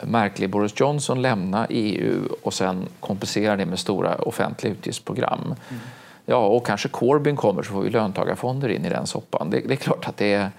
märklig 0.03 0.51
Boris 0.51 0.81
Johnson 0.81 1.23
lämna 1.23 1.67
EU 1.71 2.23
och 2.43 2.55
sen 2.55 2.89
kompensera 3.01 3.57
det 3.57 3.67
med 3.67 3.79
stora 3.79 4.15
offentliga 4.15 4.73
utgiftsprogram. 4.73 5.41
Mm. 5.45 5.81
Ja, 6.27 6.47
och 6.47 6.67
kanske 6.67 6.89
Corbyn 6.89 7.37
kommer 7.37 7.63
så 7.63 7.73
får 7.73 7.83
vi 7.83 7.91
löntagarfonder 7.91 8.69
in 8.69 8.85
i 8.85 8.89
den 8.89 9.07
soppan. 9.07 9.51
Det, 9.51 9.61
det 9.61 9.75
är 9.75 9.77
klart 9.77 10.09
att 10.09 10.17
det 10.17 10.33
är, 10.35 10.51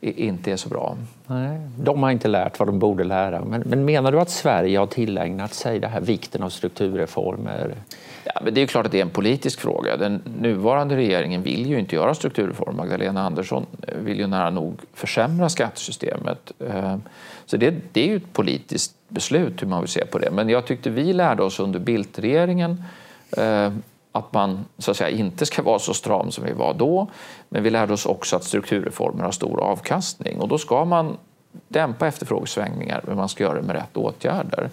inte 0.00 0.52
är 0.52 0.56
så 0.56 0.68
bra. 0.68 0.96
Nej, 1.26 1.60
de 1.76 2.02
har 2.02 2.10
inte 2.10 2.28
lärt 2.28 2.58
vad 2.58 2.68
de 2.68 2.78
borde 2.78 3.04
lära. 3.04 3.44
Men, 3.44 3.60
men 3.60 3.84
menar 3.84 4.12
du 4.12 4.20
att 4.20 4.30
Sverige 4.30 4.78
har 4.78 4.86
tillägnat 4.86 5.54
sig 5.54 5.78
det 5.78 5.88
här 5.88 6.00
vikten 6.00 6.42
av 6.42 6.50
strukturreformer? 6.50 7.74
Men 8.44 8.54
det 8.54 8.60
är 8.60 8.66
klart 8.66 8.86
att 8.86 8.92
det 8.92 8.98
är 8.98 9.02
en 9.02 9.10
politisk 9.10 9.60
fråga. 9.60 9.96
Den 9.96 10.22
nuvarande 10.40 10.96
regeringen 10.96 11.42
vill 11.42 11.66
ju 11.66 11.78
inte 11.78 11.94
göra 11.94 12.14
strukturreformer. 12.14 12.72
Magdalena 12.72 13.22
Andersson 13.22 13.66
vill 14.04 14.18
ju 14.18 14.26
nära 14.26 14.50
nog 14.50 14.80
försämra 14.94 15.48
skattesystemet. 15.48 16.52
Ehm, 16.70 17.02
så 17.46 17.56
det, 17.56 17.74
det 17.92 18.00
är 18.00 18.06
ju 18.06 18.16
ett 18.16 18.32
politiskt 18.32 18.94
beslut 19.08 19.62
hur 19.62 19.66
man 19.66 19.80
vill 19.80 19.88
se 19.88 20.06
på 20.06 20.18
det. 20.18 20.30
Men 20.30 20.48
jag 20.48 20.66
tyckte 20.66 20.90
vi 20.90 21.12
lärde 21.12 21.42
oss 21.42 21.60
under 21.60 21.78
Bildtregeringen 21.78 22.84
eh, 23.36 23.72
att 24.12 24.32
man 24.32 24.64
så 24.78 24.90
att 24.90 24.96
säga, 24.96 25.10
inte 25.10 25.46
ska 25.46 25.62
vara 25.62 25.78
så 25.78 25.94
stram 25.94 26.30
som 26.30 26.44
vi 26.44 26.52
var 26.52 26.74
då. 26.74 27.06
Men 27.48 27.62
vi 27.62 27.70
lärde 27.70 27.92
oss 27.92 28.06
också 28.06 28.36
att 28.36 28.44
strukturreformer 28.44 29.24
har 29.24 29.32
stor 29.32 29.60
avkastning 29.60 30.40
och 30.40 30.48
då 30.48 30.58
ska 30.58 30.84
man 30.84 31.16
dämpa 31.68 32.06
efterfrågesvängningar 32.06 33.00
men 33.06 33.16
man 33.16 33.28
ska 33.28 33.44
göra 33.44 33.54
det 33.54 33.66
med 33.66 33.76
rätt 33.76 33.96
åtgärder. 33.96 34.70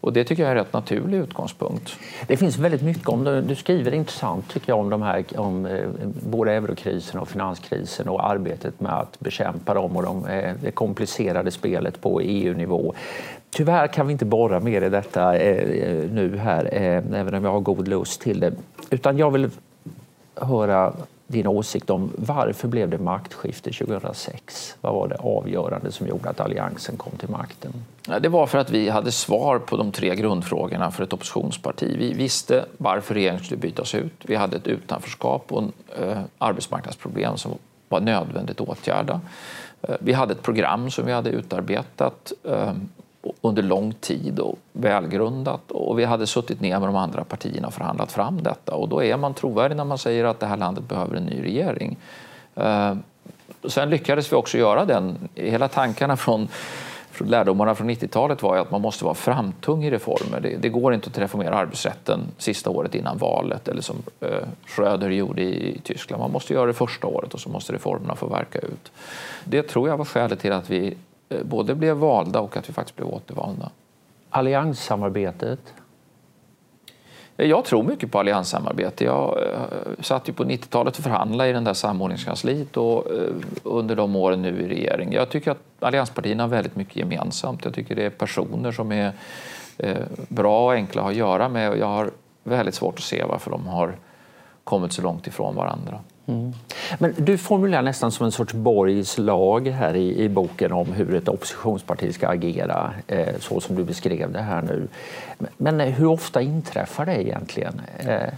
Och 0.00 0.12
det 0.12 0.24
tycker 0.24 0.42
jag 0.42 0.52
är 0.52 0.56
en 0.56 0.64
rätt 0.64 0.72
naturlig 0.72 1.18
utgångspunkt. 1.18 1.96
Det 2.26 2.36
finns 2.36 2.58
väldigt 2.58 2.82
mycket 2.82 3.08
om 3.08 3.24
det. 3.24 3.42
Du 3.42 3.54
skriver 3.54 3.94
intressant 3.94 4.48
tycker 4.48 4.68
jag 4.72 4.78
om, 4.78 4.90
de 4.90 5.02
här, 5.02 5.24
om 5.36 5.66
eh, 5.66 5.88
både 6.30 6.52
eurokrisen 6.52 7.20
och 7.20 7.28
finanskrisen 7.28 8.08
och 8.08 8.30
arbetet 8.30 8.80
med 8.80 8.92
att 8.92 9.20
bekämpa 9.20 9.74
dem 9.74 9.96
och 9.96 10.02
de, 10.02 10.26
eh, 10.26 10.54
det 10.62 10.70
komplicerade 10.70 11.50
spelet 11.50 12.00
på 12.00 12.20
EU-nivå. 12.20 12.94
Tyvärr 13.50 13.86
kan 13.86 14.06
vi 14.06 14.12
inte 14.12 14.24
borra 14.24 14.60
mer 14.60 14.82
i 14.82 14.88
detta 14.88 15.36
eh, 15.36 15.90
eh 15.90 16.10
nu 16.10 16.36
här, 16.36 16.64
eh, 16.72 17.20
även 17.20 17.34
om 17.34 17.44
jag 17.44 17.52
har 17.52 17.60
god 17.60 17.88
lust 17.88 18.20
till 18.20 18.40
det. 18.40 18.52
Utan 18.90 19.18
jag 19.18 19.30
vill 19.30 19.50
höra 20.34 20.92
din 21.30 21.46
åsikt 21.46 21.90
om 21.90 22.12
varför 22.16 22.68
blev 22.68 22.90
det 22.90 22.98
maktskifte 22.98 23.70
2006? 23.72 24.76
Vad 24.80 24.94
var 24.94 25.08
det 25.08 25.16
avgörande 25.16 25.92
som 25.92 26.06
gjorde 26.06 26.30
att 26.30 26.40
Alliansen 26.40 26.96
kom 26.96 27.12
till 27.12 27.28
makten? 27.28 27.72
Det 28.20 28.28
var 28.28 28.46
för 28.46 28.58
att 28.58 28.70
vi 28.70 28.88
hade 28.88 29.12
svar 29.12 29.58
på 29.58 29.76
de 29.76 29.92
tre 29.92 30.16
grundfrågorna 30.16 30.90
för 30.90 31.04
ett 31.04 31.12
oppositionsparti. 31.12 31.96
Vi 31.98 32.12
visste 32.12 32.64
varför 32.76 33.14
regeringen 33.14 33.44
skulle 33.44 33.60
bytas 33.60 33.94
ut. 33.94 34.12
Vi 34.22 34.36
hade 34.36 34.56
ett 34.56 34.66
utanförskap 34.66 35.52
och 35.52 35.62
en, 35.62 35.72
eh, 35.98 36.18
arbetsmarknadsproblem 36.38 37.36
som 37.36 37.52
var 37.88 38.00
nödvändigt 38.00 38.60
att 38.60 38.68
åtgärda. 38.68 39.20
Eh, 39.82 39.96
vi 40.00 40.12
hade 40.12 40.32
ett 40.32 40.42
program 40.42 40.90
som 40.90 41.06
vi 41.06 41.12
hade 41.12 41.30
utarbetat 41.30 42.32
eh, 42.44 42.72
under 43.40 43.62
lång 43.62 43.92
tid 43.92 44.38
och 44.38 44.58
välgrundat. 44.72 45.70
Och 45.70 45.98
vi 45.98 46.04
hade 46.04 46.26
suttit 46.26 46.60
ner 46.60 46.78
med 46.78 46.88
de 46.88 46.96
andra 46.96 47.24
partierna 47.24 47.66
och 47.66 47.74
förhandlat 47.74 48.12
fram 48.12 48.42
detta. 48.42 48.74
Och 48.74 48.88
då 48.88 49.04
är 49.04 49.16
man 49.16 49.34
trovärdig 49.34 49.76
när 49.76 49.84
man 49.84 49.98
säger 49.98 50.24
att 50.24 50.40
det 50.40 50.46
här 50.46 50.56
landet 50.56 50.88
behöver 50.88 51.16
en 51.16 51.26
ny 51.26 51.42
regering. 51.42 51.96
Eh, 52.54 52.94
sen 53.64 53.90
lyckades 53.90 54.32
vi 54.32 54.36
också 54.36 54.58
göra 54.58 54.84
den. 54.84 55.28
Hela 55.34 55.68
tankarna 55.68 56.16
från, 56.16 56.48
från 57.10 57.28
lärdomarna 57.28 57.74
från 57.74 57.90
90-talet 57.90 58.42
var 58.42 58.54
ju 58.54 58.60
att 58.60 58.70
man 58.70 58.80
måste 58.80 59.04
vara 59.04 59.14
framtung 59.14 59.84
i 59.84 59.90
reformer. 59.90 60.40
Det, 60.40 60.56
det, 60.56 60.68
går 60.68 60.94
inte 60.94 61.10
att 61.10 61.18
reformera 61.18 61.56
arbetsrätten 61.56 62.20
sista 62.38 62.70
året 62.70 62.94
innan 62.94 63.18
valet 63.18 63.68
eller 63.68 63.82
som 63.82 63.96
eh, 64.20 64.28
Schröder 64.66 65.10
gjorde 65.10 65.42
i, 65.42 65.76
i 65.76 65.78
Tyskland. 65.78 66.22
Man 66.22 66.32
måste 66.32 66.52
göra 66.52 66.66
det 66.66 66.74
första 66.74 67.06
året 67.06 67.34
och 67.34 67.40
så 67.40 67.48
måste 67.48 67.72
reformerna 67.72 68.14
få 68.14 68.26
verka 68.26 68.58
ut. 68.58 68.92
Det 69.44 69.62
tror 69.62 69.88
jag 69.88 69.96
var 69.96 70.04
skälet 70.04 70.40
till 70.40 70.52
att 70.52 70.70
vi 70.70 70.96
både 71.42 71.74
blev 71.74 71.96
valda 71.96 72.40
och 72.40 72.56
att 72.56 72.68
vi 72.68 72.72
faktiskt 72.72 72.96
blev 72.96 73.08
återvalda. 73.08 73.70
Allianssamarbetet? 74.30 75.74
Eh, 77.36 77.46
jag 77.46 77.64
tror 77.64 77.82
mycket 77.82 78.12
på 78.12 78.18
allianssamarbete. 78.18 79.04
Jag 79.04 79.38
eh, 79.42 80.00
satt 80.00 80.28
ju 80.28 80.32
på 80.32 80.44
90-talet 80.44 80.98
och 80.98 81.04
förhandlade 81.04 81.50
i 81.50 81.52
den 81.52 81.64
där 81.64 81.74
samordningskansliet 81.74 82.76
och 82.76 83.06
under 83.62 83.96
de 83.96 84.16
åren 84.16 84.42
nu 84.42 84.62
i 84.62 84.68
regering. 84.68 85.12
Jag 85.12 85.28
tycker 85.28 85.50
att 85.50 85.62
allianspartierna 85.80 86.42
har 86.42 86.48
väldigt 86.48 86.76
mycket 86.76 86.96
gemensamt. 86.96 87.64
Jag 87.64 87.74
tycker 87.74 87.96
det 87.96 88.04
är 88.04 88.10
personer 88.10 88.72
som 88.72 88.92
är 88.92 89.12
bra 90.28 90.64
och 90.64 90.72
enkla 90.72 91.00
att 91.00 91.04
ha 91.04 91.10
att 91.10 91.16
göra 91.16 91.48
med 91.48 91.70
och 91.70 91.78
jag 91.78 91.86
har 91.86 92.10
väldigt 92.44 92.74
svårt 92.74 92.94
att 92.94 93.04
se 93.04 93.24
varför 93.24 93.50
de 93.50 93.66
har 93.66 93.96
kommit 94.64 94.92
så 94.92 95.02
långt 95.02 95.26
ifrån 95.26 95.54
varandra. 95.54 96.00
Mm. 96.30 96.52
Men 96.98 97.14
du 97.18 97.38
formulerar 97.38 97.82
nästan 97.82 98.12
som 98.12 98.26
en 98.26 98.32
sorts 98.32 98.52
Borgs 98.52 99.18
lag 99.18 99.68
här 99.68 99.96
i, 99.96 100.24
i 100.24 100.28
boken 100.28 100.72
om 100.72 100.92
hur 100.92 101.14
ett 101.14 101.28
oppositionsparti 101.28 102.14
ska 102.14 102.28
agera, 102.28 102.90
eh, 103.06 103.28
så 103.38 103.60
som 103.60 103.76
du 103.76 103.84
beskrev 103.84 104.32
det 104.32 104.42
här 104.42 104.62
nu. 104.62 104.88
Men, 105.56 105.80
hur 105.80 106.06
ofta 106.06 106.42
inträffar 106.42 107.06
det 107.06 107.22
egentligen? 107.22 107.80
Eh, 107.98 108.32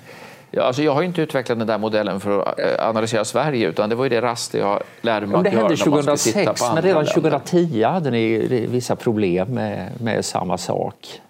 Ja, 0.54 0.62
alltså 0.62 0.82
jag 0.82 0.94
har 0.94 1.02
inte 1.02 1.22
utvecklat 1.22 1.58
den 1.58 1.66
där 1.66 1.78
modellen 1.78 2.20
för 2.20 2.40
att 2.40 2.58
eh, 2.58 2.88
analysera 2.88 3.25
Sverige 3.25 3.68
utan 3.68 3.88
det 3.88 3.94
var 3.94 4.04
ju 4.04 4.08
det 4.08 4.20
raster 4.20 4.58
jag 4.58 4.82
lärde 5.00 5.26
mig 5.26 5.37
att 5.37 5.44
göra. 5.44 5.68
Det 5.68 5.76
hände 5.76 5.76
2006 5.76 6.62
men 6.75 6.82
redan 6.82 7.06
2010 7.06 7.82
hade 7.82 8.11
ni 8.11 8.66
vissa 8.66 8.96
problem 8.96 9.49
med, 9.49 9.88
med 10.00 10.25
samma 10.25 10.58
sak. 10.58 11.20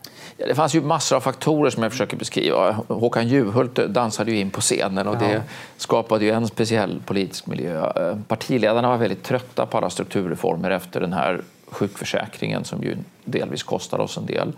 Det 0.48 0.54
fanns 0.54 0.74
ju 0.74 0.80
massor 0.80 1.16
av 1.16 1.20
faktorer 1.20 1.70
som 1.70 1.82
jag 1.82 1.92
försöker 1.92 2.16
beskriva. 2.16 2.72
Håkan 2.88 3.28
Juholt 3.28 3.74
dansade 3.74 4.30
ju 4.30 4.38
in 4.38 4.50
på 4.50 4.60
scenen 4.60 5.08
och 5.08 5.18
det 5.18 5.42
skapade 5.76 6.24
ju 6.24 6.30
en 6.30 6.46
speciell 6.46 7.02
politisk 7.06 7.46
miljö. 7.46 7.92
Partiledarna 8.28 8.88
var 8.88 8.96
väldigt 8.96 9.22
trötta 9.22 9.66
på 9.66 9.76
alla 9.78 9.90
strukturreformer 9.90 10.70
efter 10.70 11.00
den 11.00 11.12
här 11.12 11.40
sjukförsäkringen 11.66 12.64
som 12.64 12.82
ju 12.82 12.96
delvis 13.24 13.62
kostar 13.62 13.98
oss 13.98 14.16
en 14.16 14.26
del. 14.26 14.52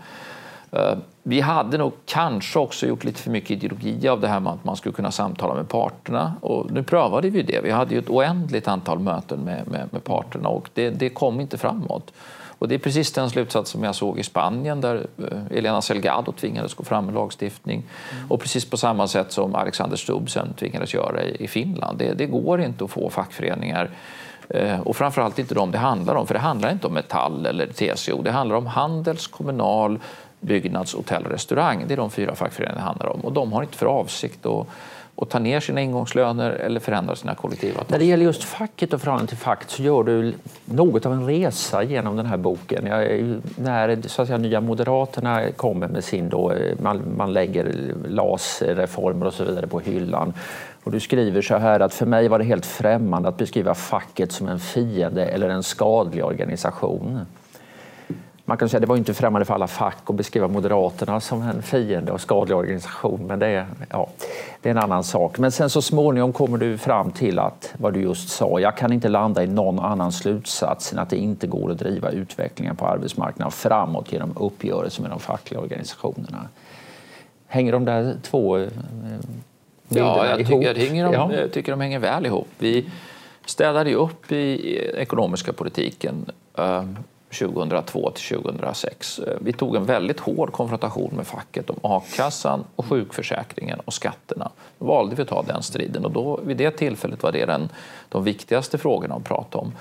Eh, 0.71 0.97
vi 1.23 1.41
hade 1.41 1.77
nog 1.77 1.93
kanske 2.05 2.59
också 2.59 2.87
gjort 2.87 3.03
lite 3.03 3.21
för 3.21 3.31
mycket 3.31 3.51
ideologi 3.51 4.07
av 4.07 4.21
det 4.21 4.27
här 4.27 4.39
med 4.39 4.53
att 4.53 4.63
man 4.63 4.75
skulle 4.75 4.95
kunna 4.95 5.11
samtala 5.11 5.53
med 5.53 5.69
parterna. 5.69 6.33
Och 6.41 6.71
nu 6.71 6.83
prövade 6.83 7.29
vi 7.29 7.43
det. 7.43 7.61
Vi 7.63 7.71
hade 7.71 7.93
ju 7.93 7.99
ett 7.99 8.09
oändligt 8.09 8.67
antal 8.67 8.99
möten 8.99 9.39
med, 9.39 9.67
med, 9.67 9.87
med 9.91 10.03
parterna 10.03 10.49
och 10.49 10.69
det, 10.73 10.89
det 10.89 11.09
kom 11.09 11.39
inte 11.39 11.57
framåt. 11.57 12.13
Och 12.65 12.69
det 12.69 12.75
är 12.75 12.79
precis 12.79 13.11
den 13.11 13.29
slutsats 13.29 13.71
som 13.71 13.83
jag 13.83 13.95
såg 13.95 14.19
i 14.19 14.23
Spanien 14.23 14.81
där 14.81 15.07
eh, 15.17 15.57
Elena 15.57 15.81
Selgado 15.81 16.31
tvingades 16.31 16.73
gå 16.73 16.83
fram 16.83 17.05
med 17.05 17.13
lagstiftning. 17.13 17.83
Mm. 18.11 18.31
Och 18.31 18.41
precis 18.41 18.65
på 18.65 18.77
samma 18.77 19.07
sätt 19.07 19.31
som 19.31 19.55
Alexander 19.55 19.97
Stubb 19.97 20.29
sen 20.29 20.53
tvingades 20.53 20.93
göra 20.93 21.23
i 21.23 21.47
Finland. 21.47 21.97
Det, 21.97 22.13
det 22.13 22.25
går 22.25 22.61
inte 22.61 22.83
att 22.83 22.91
få 22.91 23.09
fackföreningar 23.09 23.89
eh, 24.49 24.79
och 24.79 24.95
framförallt 24.95 25.39
inte 25.39 25.55
de 25.55 25.71
det 25.71 25.77
handlar 25.77 26.15
om, 26.15 26.27
för 26.27 26.33
det 26.33 26.39
handlar 26.39 26.71
inte 26.71 26.87
om 26.87 26.93
Metall 26.93 27.45
eller 27.45 27.67
TCO. 27.67 28.21
Det 28.21 28.31
handlar 28.31 28.55
om 28.55 28.65
Handels, 28.65 29.27
Kommunal, 29.27 29.99
Byggnads, 30.39 30.93
Hotell 30.93 31.25
och 31.25 31.31
Restaurang. 31.31 31.85
Det 31.87 31.93
är 31.93 31.97
de 31.97 32.11
fyra 32.11 32.35
fackföreningarna 32.35 32.81
det 32.81 32.87
handlar 32.87 33.07
om 33.07 33.19
och 33.19 33.33
de 33.33 33.53
har 33.53 33.63
inte 33.63 33.77
för 33.77 33.85
avsikt 33.85 34.45
att 34.45 34.67
och 35.15 35.29
tar 35.29 35.39
ner 35.39 35.59
sina 35.59 35.81
ingångslöner 35.81 36.51
eller 36.51 36.79
förändrar 36.79 37.15
sina 37.15 37.35
kollektivavtal. 37.35 37.85
När 37.89 37.99
det 37.99 38.05
gäller 38.05 38.23
just 38.23 38.43
facket 38.43 38.93
och 38.93 39.01
förhållande 39.01 39.29
till 39.29 39.37
facket 39.37 39.69
så 39.69 39.83
gör 39.83 40.03
du 40.03 40.33
något 40.65 41.05
av 41.05 41.13
en 41.13 41.25
resa 41.25 41.83
genom 41.83 42.15
den 42.15 42.25
här 42.25 42.37
boken. 42.37 42.85
Jag, 42.85 43.35
när 43.55 44.07
så 44.07 44.21
att 44.21 44.27
säga, 44.27 44.37
Nya 44.37 44.61
Moderaterna 44.61 45.51
kommer 45.51 45.87
med 45.87 46.03
sin, 46.03 46.29
då, 46.29 46.51
eh, 46.51 46.75
man, 46.81 47.01
man 47.17 47.33
lägger 47.33 47.93
LAS-reformer 48.07 49.25
och 49.25 49.33
så 49.33 49.43
vidare 49.43 49.67
på 49.67 49.79
hyllan. 49.79 50.33
Och 50.83 50.91
du 50.91 50.99
skriver 50.99 51.41
så 51.41 51.57
här 51.57 51.79
att 51.79 51.93
för 51.93 52.05
mig 52.05 52.27
var 52.27 52.39
det 52.39 52.45
helt 52.45 52.65
främmande 52.65 53.29
att 53.29 53.37
beskriva 53.37 53.75
facket 53.75 54.31
som 54.31 54.47
en 54.47 54.59
fiende 54.59 55.25
eller 55.25 55.49
en 55.49 55.63
skadlig 55.63 56.25
organisation 56.25 57.25
man 58.47 58.57
kan 58.57 58.69
säga 58.69 58.79
det 58.79 58.87
var 58.87 58.97
inte 58.97 59.13
främmande 59.13 59.45
för 59.45 59.53
alla 59.53 59.67
fack 59.67 59.97
att 60.05 60.15
beskriva 60.15 60.47
Moderaterna 60.47 61.19
som 61.19 61.41
en 61.41 61.61
fiende 61.61 62.11
och 62.11 62.21
skadlig 62.21 62.57
organisation, 62.57 63.27
men 63.27 63.39
det 63.39 63.47
är, 63.47 63.65
ja, 63.89 64.09
det 64.61 64.69
är 64.69 64.71
en 64.71 64.77
annan 64.77 65.03
sak. 65.03 65.37
Men 65.37 65.51
sen 65.51 65.69
så 65.69 65.81
småningom 65.81 66.33
kommer 66.33 66.57
du 66.57 66.77
fram 66.77 67.11
till 67.11 67.39
att, 67.39 67.73
vad 67.77 67.93
du 67.93 68.01
just 68.01 68.29
sa, 68.29 68.59
jag 68.59 68.77
kan 68.77 68.93
inte 68.93 69.09
landa 69.09 69.43
i 69.43 69.47
någon 69.47 69.79
annan 69.79 70.11
slutsats 70.11 70.93
än 70.93 70.99
att 70.99 71.09
det 71.09 71.17
inte 71.17 71.47
går 71.47 71.71
att 71.71 71.77
driva 71.77 72.09
utvecklingen 72.09 72.75
på 72.75 72.85
arbetsmarknaden 72.85 73.51
framåt 73.51 74.11
genom 74.11 74.33
uppgörelser 74.37 75.01
med 75.01 75.11
de 75.11 75.19
fackliga 75.19 75.59
organisationerna. 75.59 76.47
Hänger 77.47 77.71
de 77.71 77.85
där 77.85 78.17
två 78.21 78.57
eh, 78.57 78.67
Ja, 79.87 80.27
jag 80.27 80.37
tycker, 80.37 80.61
jag 80.61 80.75
hänger 80.75 81.05
de, 81.05 81.13
ja. 81.13 81.33
jag 81.33 81.51
tycker 81.51 81.71
de 81.71 81.81
hänger 81.81 81.99
väl 81.99 82.25
ihop. 82.25 82.47
Vi 82.59 82.89
städade 83.45 83.89
ju 83.89 83.95
upp 83.95 84.31
i 84.31 84.77
ekonomiska 84.95 85.53
politiken 85.53 86.25
ehm, 86.57 86.97
2002 87.39 88.11
till 88.11 88.37
2006. 88.37 89.19
Vi 89.41 89.53
tog 89.53 89.75
en 89.75 89.85
väldigt 89.85 90.19
hård 90.19 90.51
konfrontation 90.51 91.13
med 91.15 91.27
facket 91.27 91.69
om 91.69 91.75
a-kassan 91.81 92.63
och 92.75 92.85
sjukförsäkringen 92.85 93.79
och 93.85 93.93
skatterna. 93.93 94.51
Då 94.79 94.85
valde 94.85 95.15
vi 95.15 95.21
att 95.21 95.27
ta 95.27 95.41
den 95.41 95.63
striden 95.63 96.05
och 96.05 96.11
då, 96.11 96.39
vid 96.43 96.57
det 96.57 96.71
tillfället 96.71 97.23
var 97.23 97.31
det 97.31 97.45
den, 97.45 97.69
de 98.09 98.23
viktigaste 98.23 98.77
frågorna 98.77 99.15
att 99.15 99.23
prata 99.23 99.57
om. 99.57 99.73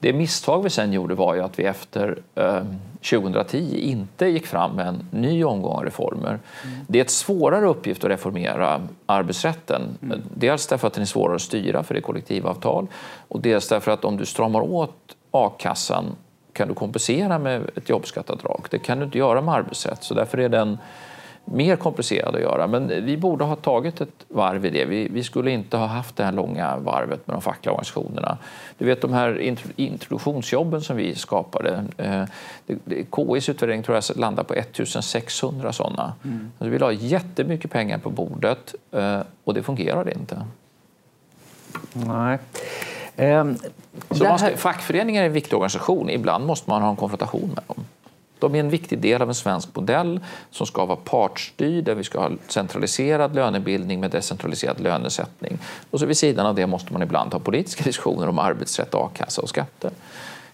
Det 0.00 0.12
misstag 0.12 0.62
vi 0.62 0.70
sen 0.70 0.92
gjorde 0.92 1.14
var 1.14 1.34
ju 1.34 1.40
att 1.40 1.58
vi 1.58 1.64
efter 1.64 2.18
eh, 2.34 2.62
2010 3.10 3.80
inte 3.80 4.26
gick 4.26 4.46
fram 4.46 4.76
med 4.76 4.86
en 4.86 5.06
ny 5.10 5.44
omgång 5.44 5.84
reformer. 5.84 6.28
Mm. 6.28 6.78
Det 6.88 6.98
är 6.98 7.02
ett 7.02 7.10
svårare 7.10 7.66
uppgift 7.66 8.04
att 8.04 8.10
reformera 8.10 8.88
arbetsrätten. 9.06 9.82
Mm. 10.02 10.22
Dels 10.34 10.66
därför 10.66 10.86
att 10.86 10.92
den 10.92 11.02
är 11.02 11.06
svårare 11.06 11.34
att 11.34 11.42
styra 11.42 11.82
för 11.82 11.94
det 11.94 12.00
är 12.00 12.02
kollektivavtal 12.02 12.86
och 13.28 13.40
dels 13.40 13.68
därför 13.68 13.90
att 13.90 14.04
om 14.04 14.16
du 14.16 14.26
stramar 14.26 14.60
åt 14.60 15.16
a-kassan 15.30 16.04
kan 16.58 16.68
du 16.68 16.74
kompensera 16.74 17.38
med 17.38 17.70
ett 17.76 17.88
jobbskatteavdrag. 17.88 18.66
Det 18.70 18.78
kan 18.78 18.98
du 18.98 19.04
inte 19.04 19.18
göra 19.18 19.40
med 19.40 19.54
arbetsrätt. 19.54 20.04
Så 20.04 20.14
därför 20.14 20.38
är 20.38 20.48
den 20.48 20.78
mer 21.44 21.76
komplicerad 21.76 22.34
att 22.34 22.40
göra. 22.40 22.66
Men 22.66 22.88
vi 22.88 23.16
borde 23.16 23.44
ha 23.44 23.56
tagit 23.56 24.00
ett 24.00 24.24
varv 24.28 24.66
i 24.66 24.70
det. 24.70 24.84
Vi, 24.84 25.08
vi, 25.08 25.24
skulle 25.24 25.50
inte 25.50 25.76
ha 25.76 25.86
haft 25.86 26.16
det 26.16 26.24
här 26.24 26.32
långa 26.32 26.76
varvet 26.76 27.26
med 27.26 27.36
de 27.36 27.42
fackliga 27.42 27.72
organisationerna. 27.72 28.38
Du 28.78 28.84
vet 28.84 29.00
de 29.00 29.12
här 29.12 29.56
introduktionsjobben 29.76 30.80
som 30.80 30.96
vi 30.96 31.14
skapade. 31.14 31.84
Eh, 31.96 32.24
KIs 33.16 33.48
utvärdering 33.48 33.82
tror 33.82 33.96
jag 33.96 34.16
landar 34.16 34.44
på 34.44 34.54
1600 34.54 35.72
sådana. 35.72 36.12
Mm. 36.24 36.52
Så 36.58 36.68
vi 36.68 36.78
la 36.78 36.92
jättemycket 36.92 37.70
pengar 37.70 37.98
på 37.98 38.10
bordet 38.10 38.74
eh, 38.92 39.20
och 39.44 39.54
det 39.54 39.62
fungerade 39.62 40.12
inte. 40.12 40.42
Nej. 41.92 42.38
Um, 43.18 43.56
så 44.10 44.38
ska, 44.38 44.56
fackföreningar 44.56 45.22
är 45.22 45.26
en 45.26 45.32
viktig 45.32 45.54
organisation. 45.54 46.10
Ibland 46.10 46.46
måste 46.46 46.70
man 46.70 46.82
ha 46.82 46.90
en 46.90 46.96
konfrontation 46.96 47.50
med 47.54 47.64
dem. 47.66 47.84
De 48.38 48.54
är 48.54 48.60
en 48.60 48.70
viktig 48.70 48.98
del 48.98 49.22
av 49.22 49.28
en 49.28 49.34
svensk 49.34 49.76
modell 49.76 50.20
som 50.50 50.66
ska 50.66 50.84
vara 50.84 50.98
partsstyrd, 51.04 51.84
där 51.84 51.94
vi 51.94 52.04
ska 52.04 52.20
ha 52.20 52.30
centraliserad 52.48 53.34
lönebildning 53.34 54.00
med 54.00 54.10
decentraliserad 54.10 54.80
lönesättning. 54.80 55.58
Och 55.90 56.00
så 56.00 56.06
vid 56.06 56.16
sidan 56.16 56.46
av 56.46 56.54
det 56.54 56.66
måste 56.66 56.92
man 56.92 57.02
ibland 57.02 57.32
ha 57.32 57.40
politiska 57.40 57.84
diskussioner 57.84 58.28
om 58.28 58.38
arbetsrätt, 58.38 58.94
a-kassa 58.94 59.42
och 59.42 59.48
skatter. 59.48 59.90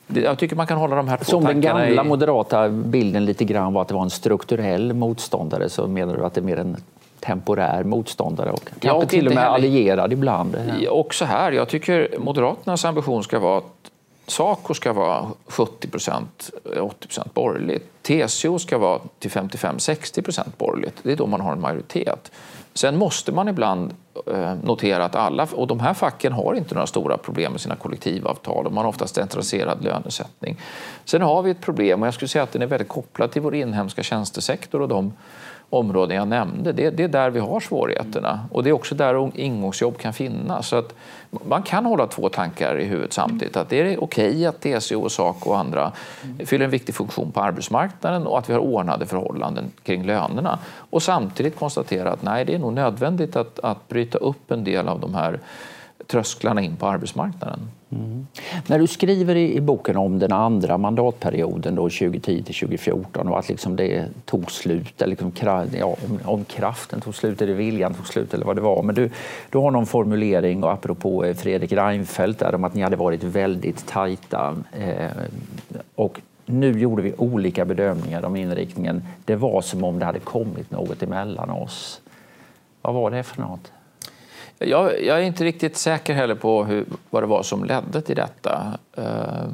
Jag 0.06 0.38
tycker 0.38 0.56
man 0.56 0.66
kan 0.66 0.78
hålla 0.78 0.96
de 0.96 1.08
här 1.08 1.16
två 1.16 1.24
Som 1.24 1.44
den 1.44 1.60
gamla 1.60 1.88
i... 1.88 2.08
moderata 2.08 2.68
bilden 2.68 3.24
lite 3.24 3.44
grann 3.44 3.72
var 3.72 3.82
att 3.82 3.88
det 3.88 3.94
var 3.94 4.02
en 4.02 4.10
strukturell 4.10 4.92
motståndare 4.92 5.68
så 5.68 5.86
menar 5.86 6.16
du 6.16 6.24
att 6.24 6.34
det 6.34 6.40
är 6.40 6.42
mer 6.42 6.58
en 6.58 6.76
temporär 7.26 7.84
motståndare 7.84 8.50
och 8.50 8.64
kanske 8.64 8.88
ja, 8.88 8.94
och 8.94 9.08
till 9.08 9.26
och 9.26 9.34
med 9.34 9.42
heller... 9.42 9.54
allierad 9.54 10.12
ibland? 10.12 10.56
Ja, 10.80 10.90
också 10.90 11.24
här. 11.24 11.52
Jag 11.52 11.68
tycker 11.68 12.14
Moderaternas 12.18 12.84
ambition 12.84 13.24
ska 13.24 13.38
vara 13.38 13.58
att 13.58 13.90
Saco 14.26 14.74
ska 14.74 14.92
vara 14.92 15.26
70 15.46 15.88
procent, 15.88 16.50
80 16.80 17.08
procent 17.08 17.34
borgerligt. 17.34 18.02
TCO 18.02 18.58
ska 18.58 18.78
vara 18.78 19.00
till 19.18 19.30
55-60 19.30 20.22
procent 20.22 20.58
borgerligt. 20.58 20.96
Det 21.02 21.12
är 21.12 21.16
då 21.16 21.26
man 21.26 21.40
har 21.40 21.52
en 21.52 21.60
majoritet. 21.60 22.30
Sen 22.74 22.96
måste 22.96 23.32
man 23.32 23.48
ibland 23.48 23.94
eh, 24.26 24.54
notera 24.62 25.04
att 25.04 25.14
alla, 25.14 25.48
och 25.52 25.66
de 25.66 25.80
här 25.80 25.94
facken 25.94 26.32
har 26.32 26.54
inte 26.54 26.74
några 26.74 26.86
stora 26.86 27.16
problem 27.16 27.52
med 27.52 27.60
sina 27.60 27.76
kollektivavtal 27.76 28.66
och 28.66 28.72
man 28.72 28.84
har 28.84 28.88
oftast 28.88 29.14
centraliserad 29.14 29.84
lönesättning. 29.84 30.60
Sen 31.04 31.22
har 31.22 31.42
vi 31.42 31.50
ett 31.50 31.60
problem 31.60 32.02
och 32.02 32.06
jag 32.06 32.14
skulle 32.14 32.28
säga 32.28 32.42
att 32.42 32.52
den 32.52 32.62
är 32.62 32.66
väldigt 32.66 32.88
kopplad 32.88 33.30
till 33.30 33.42
vår 33.42 33.54
inhemska 33.54 34.02
tjänstesektor 34.02 34.82
och 34.82 34.88
de 34.88 35.12
områden 35.74 36.16
jag 36.16 36.28
nämnde. 36.28 36.72
Det, 36.72 36.90
det, 36.90 37.04
är 37.04 37.08
där 37.08 37.30
vi 37.30 37.40
har 37.40 37.60
svårigheterna 37.60 38.40
och 38.52 38.64
det 38.64 38.70
är 38.70 38.72
också 38.72 38.94
där 38.94 39.30
ingångsjobb 39.34 39.98
kan 39.98 40.12
finnas. 40.12 40.68
Så 40.68 40.76
att 40.76 40.94
man 41.30 41.62
kan 41.62 41.86
hålla 41.86 42.06
två 42.06 42.28
tankar 42.28 42.80
i 42.80 42.84
huvudet 42.84 43.12
samtidigt. 43.12 43.56
Att 43.56 43.68
det 43.68 43.80
är 43.80 44.04
okej 44.04 44.46
att 44.46 44.60
TCO, 44.60 45.00
och 45.00 45.12
Saco 45.12 45.50
och 45.50 45.58
andra 45.58 45.92
fyller 46.46 46.64
en 46.64 46.70
viktig 46.70 46.94
funktion 46.94 47.32
på 47.32 47.40
arbetsmarknaden 47.40 48.26
och 48.26 48.38
att 48.38 48.48
vi 48.48 48.52
har 48.52 48.60
ordnade 48.60 49.06
förhållanden 49.06 49.72
kring 49.82 50.06
lönerna. 50.06 50.58
Och 50.90 51.02
samtidigt 51.02 51.58
konstatera 51.58 52.12
att 52.12 52.22
nej, 52.22 52.44
det 52.44 52.54
är 52.54 52.58
nog 52.58 52.72
nödvändigt 52.72 53.36
att, 53.36 53.58
att 53.58 53.88
bryta 53.88 54.18
upp 54.18 54.50
en 54.50 54.64
del 54.64 54.88
av 54.88 55.00
de 55.00 55.14
här 55.14 55.40
trösklarna 56.06 56.60
in 56.60 56.76
på 56.76 56.86
arbetsmarknaden. 56.86 57.60
Mm. 57.94 58.26
När 58.66 58.78
du 58.78 58.86
skriver 58.86 59.36
i, 59.36 59.60
boken 59.60 59.96
om 59.96 60.18
den 60.18 60.32
andra 60.32 60.78
mandatperioden, 60.78 61.76
2010 61.76 62.20
till 62.20 62.54
2014 62.54 63.28
och 63.28 63.38
att 63.38 63.48
liksom 63.48 63.76
det 63.76 64.06
tog 64.24 64.50
slut, 64.50 65.02
eller 65.02 65.10
liksom, 65.10 65.32
ja, 65.78 65.86
om, 65.86 66.18
om, 66.24 66.44
kraften 66.44 67.00
tog 67.00 67.14
slut 67.14 67.42
eller 67.42 67.54
viljan 67.54 67.94
tog 67.94 68.06
slut 68.06 68.34
eller 68.34 68.46
vad 68.46 68.56
det 68.56 68.62
var. 68.62 68.82
Men 68.82 68.94
du, 68.94 69.10
du 69.50 69.58
har 69.58 69.70
någon 69.70 69.86
formulering, 69.86 70.64
och 70.64 70.72
apropå 70.72 71.24
eh, 71.24 71.34
Fredrik 71.34 71.72
Reinfeldt, 71.72 72.38
där, 72.38 72.54
om 72.54 72.64
att 72.64 72.74
ni 72.74 72.82
hade 72.82 72.96
varit 72.96 73.22
väldigt 73.22 73.86
tajta. 73.86 74.56
Eh, 74.72 75.10
och 75.94 76.20
nu 76.46 76.78
gjorde 76.78 77.02
vi 77.02 77.14
olika 77.18 77.64
bedömningar 77.64 78.24
om 78.24 78.36
inriktningen. 78.36 79.02
Det 79.24 79.36
var 79.36 79.60
som 79.60 79.84
om 79.84 79.98
det 79.98 80.04
hade 80.04 80.20
kommit 80.20 80.70
något 80.70 81.02
emellan 81.02 81.50
oss. 81.50 82.00
Vad 82.82 82.94
var 82.94 83.10
det 83.10 83.22
för 83.22 83.40
något? 83.40 83.72
Jag, 84.66 85.02
jag, 85.04 85.18
är 85.18 85.22
inte 85.22 85.44
riktigt 85.44 85.76
säker 85.76 86.14
heller 86.14 86.34
på 86.34 86.64
hur, 86.64 86.84
vad 87.10 87.22
det 87.22 87.26
var 87.26 87.42
som 87.42 87.64
ledde 87.64 88.00
till 88.00 88.16
detta. 88.16 88.78
Eh, 88.96 89.48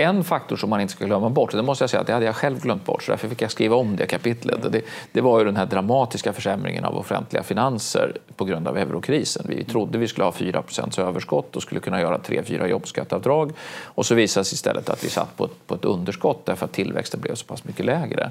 en 0.00 0.24
faktor 0.24 0.56
som 0.56 0.70
man 0.70 0.80
inte 0.80 0.92
ska 0.92 1.04
glömma 1.04 1.30
bort, 1.30 1.52
det 1.52 1.62
måste 1.62 1.82
jag 1.82 1.90
säga 1.90 2.00
att 2.00 2.06
det 2.06 2.12
hade 2.12 2.26
jag 2.26 2.36
själv 2.36 2.60
glömt 2.60 2.84
bort, 2.84 3.02
så 3.02 3.12
därför 3.12 3.28
fick 3.28 3.42
jag 3.42 3.50
skriva 3.50 3.76
om 3.76 3.96
det 3.96 4.06
kapitlet. 4.06 4.72
Det, 4.72 4.82
det 5.12 5.20
var 5.20 5.38
ju 5.38 5.44
den 5.44 5.56
här 5.56 5.66
dramatiska 5.66 6.32
försämringen 6.32 6.84
av 6.84 6.98
offentliga 6.98 7.42
finanser 7.42 8.16
på 8.36 8.44
grund 8.44 8.68
av 8.68 8.78
eurokrisen. 8.78 9.46
Vi 9.48 9.64
trodde 9.64 9.98
vi 9.98 10.08
skulle 10.08 10.24
ha 10.24 10.32
4% 10.32 11.00
överskott 11.00 11.56
och 11.56 11.62
skulle 11.62 11.80
kunna 11.80 12.00
göra 12.00 12.18
3-4 12.18 12.66
jobbskatteavdrag 12.66 13.52
och 13.84 14.06
så 14.06 14.14
visade 14.14 14.40
det 14.40 14.44
sig 14.44 14.54
istället 14.54 14.90
att 14.90 15.04
vi 15.04 15.08
satt 15.08 15.36
på 15.36 15.44
ett, 15.44 15.66
på 15.66 15.74
ett 15.74 15.84
underskott 15.84 16.46
därför 16.46 16.64
att 16.64 16.72
tillväxten 16.72 17.20
blev 17.20 17.34
så 17.34 17.46
pass 17.46 17.64
mycket 17.64 17.86
lägre. 17.86 18.30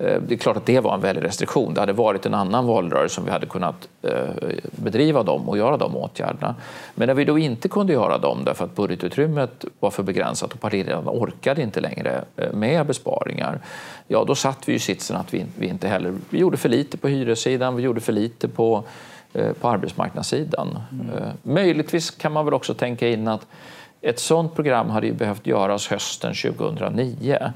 Eh, 0.00 0.20
det 0.20 0.34
är 0.34 0.38
klart 0.38 0.56
att 0.56 0.66
det 0.66 0.80
var 0.80 0.94
en 0.94 1.00
väldig 1.00 1.24
restriktion. 1.24 1.74
Det 1.74 1.80
hade 1.80 1.92
varit 1.92 2.26
en 2.26 2.34
annan 2.34 2.66
valrörelse 2.66 3.20
om 3.20 3.24
vi 3.26 3.32
hade 3.32 3.46
kunnat 3.46 3.88
eh, 4.02 4.12
bedriva 4.70 5.22
dem 5.22 5.48
och 5.48 5.58
göra 5.58 5.76
de 5.76 5.96
åtgärderna. 5.96 6.54
Men 6.94 7.06
när 7.06 7.14
vi 7.14 7.24
då 7.24 7.38
inte 7.38 7.68
kunde 7.68 7.92
göra 7.92 8.18
dem 8.18 8.44
därför 8.44 8.64
att 8.64 8.76
budgetutrymmet 8.76 9.64
var 9.80 9.90
för 9.90 10.02
begränsat 10.02 10.52
och 10.52 10.60
partiledarna 10.60 11.10
orkade 11.10 11.62
inte 11.62 11.80
längre 11.80 12.24
eh, 12.36 12.52
med 12.52 12.86
besparingar, 12.86 13.60
ja 14.08 14.24
då 14.24 14.34
satt 14.34 14.68
vi 14.68 14.74
i 14.74 14.78
sitsen 14.78 15.16
att 15.16 15.34
vi, 15.34 15.46
vi 15.58 15.66
inte 15.66 15.88
heller... 15.88 16.14
Vi 16.30 16.38
gjorde 16.38 16.56
för 16.56 16.68
lite 16.68 16.96
på 16.96 17.08
hyressidan, 17.08 17.76
vi 17.76 17.82
gjorde 17.82 18.00
för 18.00 18.12
lite 18.12 18.48
på, 18.48 18.84
på 19.60 19.68
arbetsmarknadssidan. 19.68 20.78
Mm. 20.92 21.28
Möjligtvis 21.42 22.10
kan 22.10 22.32
man 22.32 22.44
väl 22.44 22.54
också 22.54 22.74
tänka 22.74 23.08
in 23.08 23.28
att 23.28 23.46
ett 24.00 24.18
sådant 24.18 24.54
program 24.54 24.90
hade 24.90 25.06
ju 25.06 25.12
behövt 25.12 25.46
göras 25.46 25.88
hösten 25.88 26.34
2009 26.34 27.38
Eh, 27.38 27.50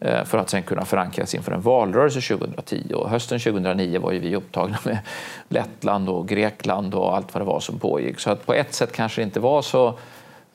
Eh, 0.00 0.24
för 0.24 0.38
att 0.38 0.50
sen 0.50 0.62
kunna 0.62 0.84
förankras 0.84 1.34
inför 1.34 1.52
en 1.52 1.60
valrörelse 1.60 2.20
2010. 2.20 2.92
Och 2.94 3.10
hösten 3.10 3.38
2009 3.38 4.00
var 4.00 4.12
ju 4.12 4.18
vi 4.18 4.36
upptagna 4.36 4.78
med 4.84 4.98
Lettland 5.48 6.08
och 6.08 6.28
Grekland 6.28 6.94
och 6.94 7.16
allt 7.16 7.34
vad 7.34 7.40
det 7.40 7.46
var 7.46 7.60
som 7.60 7.78
pågick. 7.78 8.20
Så 8.20 8.30
att 8.30 8.46
på 8.46 8.54
ett 8.54 8.74
sätt 8.74 8.92
kanske 8.92 9.20
det 9.20 9.24
inte 9.24 9.40
var 9.40 9.62
så 9.62 9.98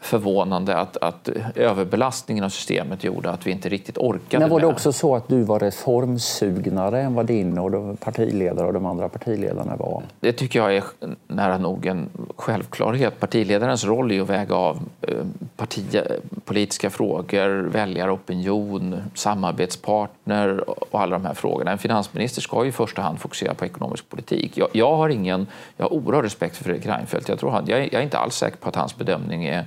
förvånande 0.01 0.77
att, 0.77 0.97
att 0.97 1.29
överbelastningen 1.55 2.43
av 2.43 2.49
systemet 2.49 3.03
gjorde 3.03 3.29
att 3.29 3.47
vi 3.47 3.51
inte 3.51 3.69
riktigt 3.69 3.97
orkade. 3.97 4.39
Men 4.39 4.49
var 4.49 4.59
det 4.59 4.65
också 4.65 4.91
så 4.91 5.15
att 5.15 5.27
du 5.27 5.43
var 5.43 5.59
reformsugnare 5.59 7.01
än 7.01 7.13
vad 7.13 7.25
din 7.25 7.57
och 7.57 7.99
partiledare 7.99 8.67
och 8.67 8.73
de 8.73 8.85
andra 8.85 9.09
partiledarna 9.09 9.75
var? 9.75 10.03
Det 10.19 10.33
tycker 10.33 10.59
jag 10.59 10.75
är 10.75 10.83
nära 11.27 11.57
nog 11.57 11.85
en 11.85 12.09
självklarhet. 12.35 13.19
Partiledarens 13.19 13.85
roll 13.85 14.11
är 14.11 14.21
att 14.21 14.29
väga 14.29 14.55
av 14.55 14.79
eh, 15.01 15.15
parti, 15.55 16.01
politiska 16.45 16.89
frågor, 16.89 17.61
väljaropinion, 17.61 18.95
samarbetspartner 19.13 20.69
och 20.69 21.01
alla 21.01 21.17
de 21.17 21.25
här 21.25 21.33
frågorna. 21.33 21.71
En 21.71 21.77
finansminister 21.77 22.41
ska 22.41 22.63
ju 22.63 22.69
i 22.69 22.71
första 22.71 23.01
hand 23.01 23.19
fokusera 23.19 23.53
på 23.53 23.65
ekonomisk 23.65 24.09
politik. 24.09 24.57
Jag, 24.57 24.67
jag 24.71 24.97
har 24.97 25.09
ingen, 25.09 25.47
jag 25.77 25.85
har 25.85 25.93
oerhörd 25.93 26.23
respekt 26.23 26.57
för 26.57 26.63
Fredrik 26.63 26.85
Reinfeldt. 26.85 27.29
Jag, 27.29 27.39
tror 27.39 27.51
han, 27.51 27.63
jag, 27.67 27.79
jag 27.79 27.93
är 27.93 28.01
inte 28.01 28.17
alls 28.17 28.35
säker 28.35 28.57
på 28.57 28.69
att 28.69 28.75
hans 28.75 28.97
bedömning 28.97 29.45
är 29.45 29.65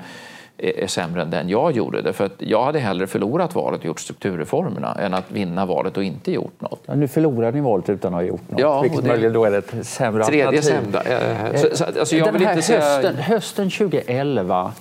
är 0.59 0.87
sämre 0.87 1.23
än 1.23 1.31
den 1.31 1.49
jag 1.49 1.73
gjorde. 1.73 2.03
Därför 2.03 2.25
att 2.25 2.33
jag 2.38 2.64
hade 2.64 2.79
hellre 2.79 3.07
förlorat 3.07 3.55
valet 3.55 3.81
och 3.81 3.87
gjort 3.87 4.01
strukturreformerna 4.01 4.95
än 4.95 5.14
att 5.14 5.31
vinna 5.31 5.67
valet 5.67 5.97
och 5.97 6.05
inte 6.05 6.33
gjort 6.33 6.61
något. 6.61 6.81
Ja, 6.87 6.95
nu 6.95 7.09
förlorade 7.09 7.57
ni 7.57 7.61
valet 7.61 7.88
utan 7.88 8.14
att 8.14 8.21
ha 8.21 8.27
gjort 8.27 8.51
något, 8.51 8.61
ja, 8.61 8.81
vilket 8.81 9.05
möjligen 9.05 9.33
då 9.33 9.45
är 9.45 9.53
ett 9.53 9.87
sämre 9.87 10.25
tredje 10.25 10.47
alternativ. 10.47 10.93
Sämre. 10.93 11.51
Eh, 11.53 11.61
så, 11.61 11.77
så, 11.77 11.85
alltså 11.85 12.17
jag 12.17 12.33
Den 12.33 12.43
här 12.43 12.55
hösten, 12.55 13.17
hösten 13.17 13.71
2011 13.71 14.73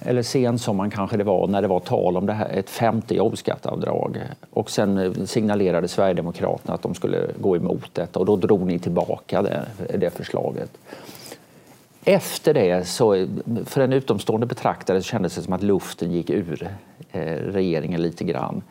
eller 0.00 0.22
sensommaren 0.22 0.90
kanske 0.90 1.16
det 1.16 1.24
var, 1.24 1.46
när 1.46 1.62
det 1.62 1.68
var 1.68 1.80
tal 1.80 2.16
om 2.16 2.26
det 2.26 2.32
här, 2.32 2.48
ett 2.48 2.70
femte 2.70 3.14
jobbskatteavdrag. 3.14 4.18
Och 4.50 4.70
sen 4.70 5.26
signalerade 5.26 5.88
Sverigedemokraterna 5.88 6.74
att 6.74 6.82
de 6.82 6.94
skulle 6.94 7.26
gå 7.40 7.56
emot 7.56 7.90
detta 7.92 8.18
och 8.18 8.26
då 8.26 8.36
drog 8.36 8.66
ni 8.66 8.78
tillbaka 8.78 9.42
det, 9.42 9.62
det 9.98 10.10
förslaget. 10.10 10.70
Efter 12.08 12.54
det, 12.54 12.88
så, 12.88 13.26
för 13.64 13.80
en 13.80 13.92
utomstående 13.92 14.46
betraktare, 14.46 15.02
kändes 15.02 15.34
det 15.34 15.42
som 15.42 15.52
att 15.52 15.62
luften 15.62 16.12
gick 16.12 16.30
ur 16.30 16.70
eh, 17.12 17.20
regeringen 17.32 18.02
lite 18.02 18.24
grann. 18.24 18.62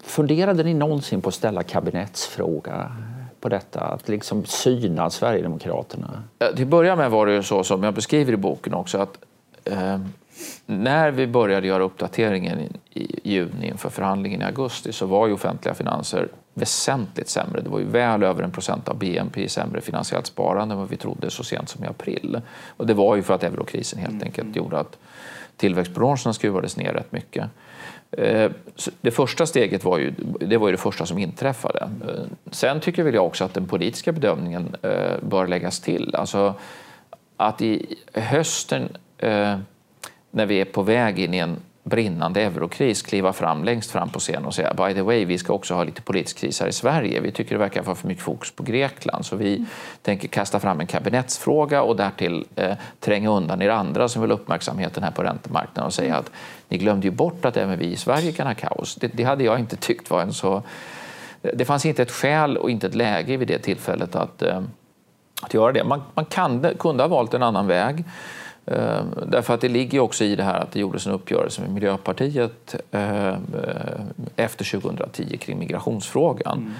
Funderade 0.00 0.62
ni 0.62 0.74
någonsin 0.74 1.20
på 1.20 1.28
att 1.28 1.34
ställa 1.34 1.62
kabinettsfråga 1.62 2.92
på 3.40 3.48
detta? 3.48 3.80
Att 3.80 4.08
liksom 4.08 4.44
syna 4.44 5.10
Sverigedemokraterna? 5.10 6.22
Eh, 6.38 6.54
till 6.54 6.64
att 6.64 6.68
börja 6.68 6.96
med 6.96 7.10
var 7.10 7.26
det 7.26 7.32
ju 7.32 7.42
så 7.42 7.64
som 7.64 7.82
jag 7.82 7.94
beskriver 7.94 8.32
i 8.32 8.36
boken 8.36 8.74
också 8.74 8.98
att 8.98 9.18
eh, 9.68 9.98
när 10.66 11.10
vi 11.10 11.26
började 11.26 11.66
göra 11.66 11.82
uppdateringen 11.82 12.58
i 12.90 13.30
juni 13.30 13.68
inför 13.68 13.90
förhandlingen 13.90 14.42
i 14.42 14.44
augusti 14.44 14.92
så 14.92 15.06
var 15.06 15.26
ju 15.26 15.32
offentliga 15.32 15.74
finanser 15.74 16.28
väsentligt 16.54 17.28
sämre. 17.28 17.60
Det 17.60 17.68
var 17.68 17.78
ju 17.78 17.84
väl 17.84 18.22
över 18.22 18.42
en 18.42 18.50
procent 18.50 18.88
av 18.88 18.98
BNP 18.98 19.48
sämre 19.48 19.80
finansiellt 19.80 20.26
sparande 20.26 20.72
än 20.72 20.78
vad 20.78 20.88
vi 20.88 20.96
trodde 20.96 21.30
så 21.30 21.44
sent 21.44 21.68
som 21.68 21.84
i 21.84 21.86
april. 21.86 22.40
Och 22.76 22.86
det 22.86 22.94
var 22.94 23.16
ju 23.16 23.22
för 23.22 23.34
att 23.34 23.44
eurokrisen 23.44 23.98
helt 23.98 24.22
enkelt 24.22 24.46
mm. 24.46 24.56
gjorde 24.56 24.78
att 24.78 24.98
tillväxtprognoserna 25.56 26.32
skruvades 26.32 26.76
ner 26.76 26.92
rätt 26.92 27.12
mycket. 27.12 27.50
Eh, 28.10 28.50
det 29.00 29.10
första 29.10 29.46
steget 29.46 29.84
var 29.84 29.98
ju 29.98 30.14
det, 30.40 30.56
var 30.56 30.68
ju 30.68 30.72
det 30.72 30.82
första 30.82 31.06
som 31.06 31.18
inträffade. 31.18 31.90
Eh, 32.08 32.24
sen 32.50 32.80
tycker 32.80 33.02
väl 33.02 33.14
jag 33.14 33.26
också 33.26 33.44
att 33.44 33.54
den 33.54 33.66
politiska 33.66 34.12
bedömningen 34.12 34.76
eh, 34.82 35.16
bör 35.22 35.46
läggas 35.46 35.80
till. 35.80 36.14
Alltså 36.14 36.54
att 37.36 37.62
i 37.62 37.96
hösten 38.12 38.88
Eh, 39.18 39.58
när 40.30 40.46
vi 40.46 40.60
är 40.60 40.64
på 40.64 40.82
väg 40.82 41.18
in 41.18 41.34
i 41.34 41.38
en 41.38 41.56
brinnande 41.88 42.42
eurokris 42.42 43.02
kliva 43.02 43.32
fram 43.32 43.64
längst 43.64 43.90
fram 43.90 44.08
på 44.08 44.18
scenen 44.18 44.44
och 44.44 44.54
säga 44.54 44.74
by 44.74 44.94
the 44.94 45.02
way, 45.02 45.24
vi 45.24 45.38
ska 45.38 45.52
också 45.52 45.74
ha 45.74 45.84
lite 45.84 46.02
politisk 46.02 46.38
kris 46.38 46.60
här 46.60 46.68
i 46.68 46.72
Sverige. 46.72 47.20
Vi 47.20 47.32
tycker 47.32 47.54
det 47.54 47.58
verkar 47.58 47.82
vara 47.82 47.96
för 47.96 48.08
mycket 48.08 48.24
fokus 48.24 48.50
på 48.50 48.62
Grekland 48.62 49.26
så 49.26 49.36
vi 49.36 49.56
mm. 49.56 49.66
tänker 50.02 50.28
kasta 50.28 50.60
fram 50.60 50.80
en 50.80 50.86
kabinettsfråga 50.86 51.82
och 51.82 51.96
därtill 51.96 52.44
eh, 52.56 52.74
tränga 53.00 53.30
undan 53.30 53.62
er 53.62 53.68
andra 53.68 54.08
som 54.08 54.22
vill 54.22 54.30
uppmärksamheten 54.30 55.02
här 55.02 55.10
på 55.10 55.22
räntemarknaden 55.22 55.86
och 55.86 55.94
säga 55.94 56.16
att 56.16 56.30
ni 56.68 56.78
glömde 56.78 57.06
ju 57.06 57.10
bort 57.10 57.44
att 57.44 57.56
även 57.56 57.78
vi 57.78 57.86
i 57.86 57.96
Sverige 57.96 58.32
kan 58.32 58.46
ha 58.46 58.54
kaos. 58.54 58.94
Det, 58.94 59.08
det 59.14 59.24
hade 59.24 59.44
jag 59.44 59.58
inte 59.58 59.76
tyckt 59.76 60.10
var 60.10 60.22
en 60.22 60.32
så... 60.32 60.62
Det 61.54 61.64
fanns 61.64 61.86
inte 61.86 62.02
ett 62.02 62.10
skäl 62.10 62.56
och 62.56 62.70
inte 62.70 62.86
ett 62.86 62.94
läge 62.94 63.36
vid 63.36 63.48
det 63.48 63.58
tillfället 63.58 64.16
att, 64.16 64.42
eh, 64.42 64.62
att 65.42 65.54
göra 65.54 65.72
det. 65.72 65.84
Man, 65.84 66.02
man 66.14 66.24
kan, 66.24 66.66
kunde 66.78 67.02
ha 67.02 67.08
valt 67.08 67.34
en 67.34 67.42
annan 67.42 67.66
väg. 67.66 68.04
Eh, 68.70 69.02
därför 69.26 69.54
att 69.54 69.60
det 69.60 69.68
ligger 69.68 70.00
också 70.00 70.24
i 70.24 70.36
det 70.36 70.42
här 70.42 70.60
att 70.60 70.72
det 70.72 70.80
gjordes 70.80 71.06
en 71.06 71.12
uppgörelse 71.12 71.60
med 71.60 71.70
Miljöpartiet 71.70 72.74
eh, 72.90 73.36
efter 74.36 74.80
2010 74.80 75.36
kring 75.36 75.58
migrationsfrågan. 75.58 76.58
Mm. 76.58 76.72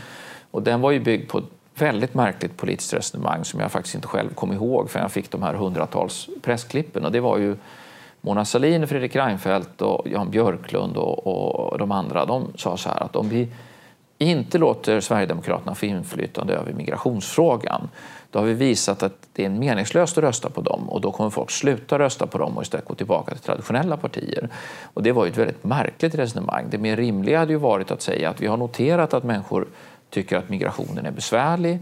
Och 0.50 0.62
den 0.62 0.80
var 0.80 0.90
ju 0.90 1.00
byggd 1.00 1.30
på 1.30 1.38
ett 1.38 1.44
väldigt 1.74 2.14
märkligt 2.14 2.56
politiskt 2.56 2.94
resonemang 2.94 3.44
som 3.44 3.60
jag 3.60 3.72
faktiskt 3.72 3.94
inte 3.94 4.08
själv 4.08 4.34
kom 4.34 4.52
ihåg 4.52 4.90
förrän 4.90 5.02
jag 5.02 5.12
fick 5.12 5.30
de 5.30 5.42
här 5.42 5.54
hundratals 5.54 6.28
pressklippen. 6.42 7.04
Och 7.04 7.12
det 7.12 7.20
var 7.20 7.38
ju 7.38 7.56
Mona 8.20 8.44
Sahlin, 8.44 8.86
Fredrik 8.86 9.16
Reinfeldt 9.16 9.82
och 9.82 10.08
Jan 10.08 10.30
Björklund 10.30 10.96
och, 10.96 11.26
och 11.26 11.78
de 11.78 11.92
andra. 11.92 12.24
De 12.24 12.52
sa 12.56 12.76
så 12.76 12.88
här 12.88 13.02
att 13.02 13.16
om 13.16 13.28
vi 13.28 13.48
inte 14.18 14.58
låter 14.58 15.00
Sverigedemokraterna 15.00 15.74
få 15.74 15.86
inflytande 15.86 16.54
över 16.54 16.72
migrationsfrågan 16.72 17.88
då 18.38 18.42
har 18.42 18.46
vi 18.48 18.54
visat 18.54 19.02
att 19.02 19.28
det 19.32 19.44
är 19.44 19.48
meningslöst 19.48 20.18
att 20.18 20.24
rösta 20.24 20.50
på 20.50 20.60
dem 20.60 20.88
och 20.88 21.00
då 21.00 21.12
kommer 21.12 21.30
folk 21.30 21.50
sluta 21.50 21.98
rösta 21.98 22.26
på 22.26 22.38
dem 22.38 22.56
och 22.56 22.62
istället 22.62 22.86
gå 22.86 22.94
tillbaka 22.94 23.34
till 23.34 23.44
traditionella 23.44 23.96
partier. 23.96 24.48
Och 24.94 25.02
det 25.02 25.12
var 25.12 25.24
ju 25.24 25.30
ett 25.30 25.38
väldigt 25.38 25.64
märkligt 25.64 26.14
resonemang. 26.14 26.66
Det 26.70 26.78
mer 26.78 26.96
rimliga 26.96 27.38
hade 27.38 27.52
ju 27.52 27.58
varit 27.58 27.90
att 27.90 28.02
säga 28.02 28.30
att 28.30 28.40
vi 28.40 28.46
har 28.46 28.56
noterat 28.56 29.14
att 29.14 29.24
människor 29.24 29.66
tycker 30.10 30.36
att 30.36 30.48
migrationen 30.48 31.06
är 31.06 31.10
besvärlig. 31.10 31.78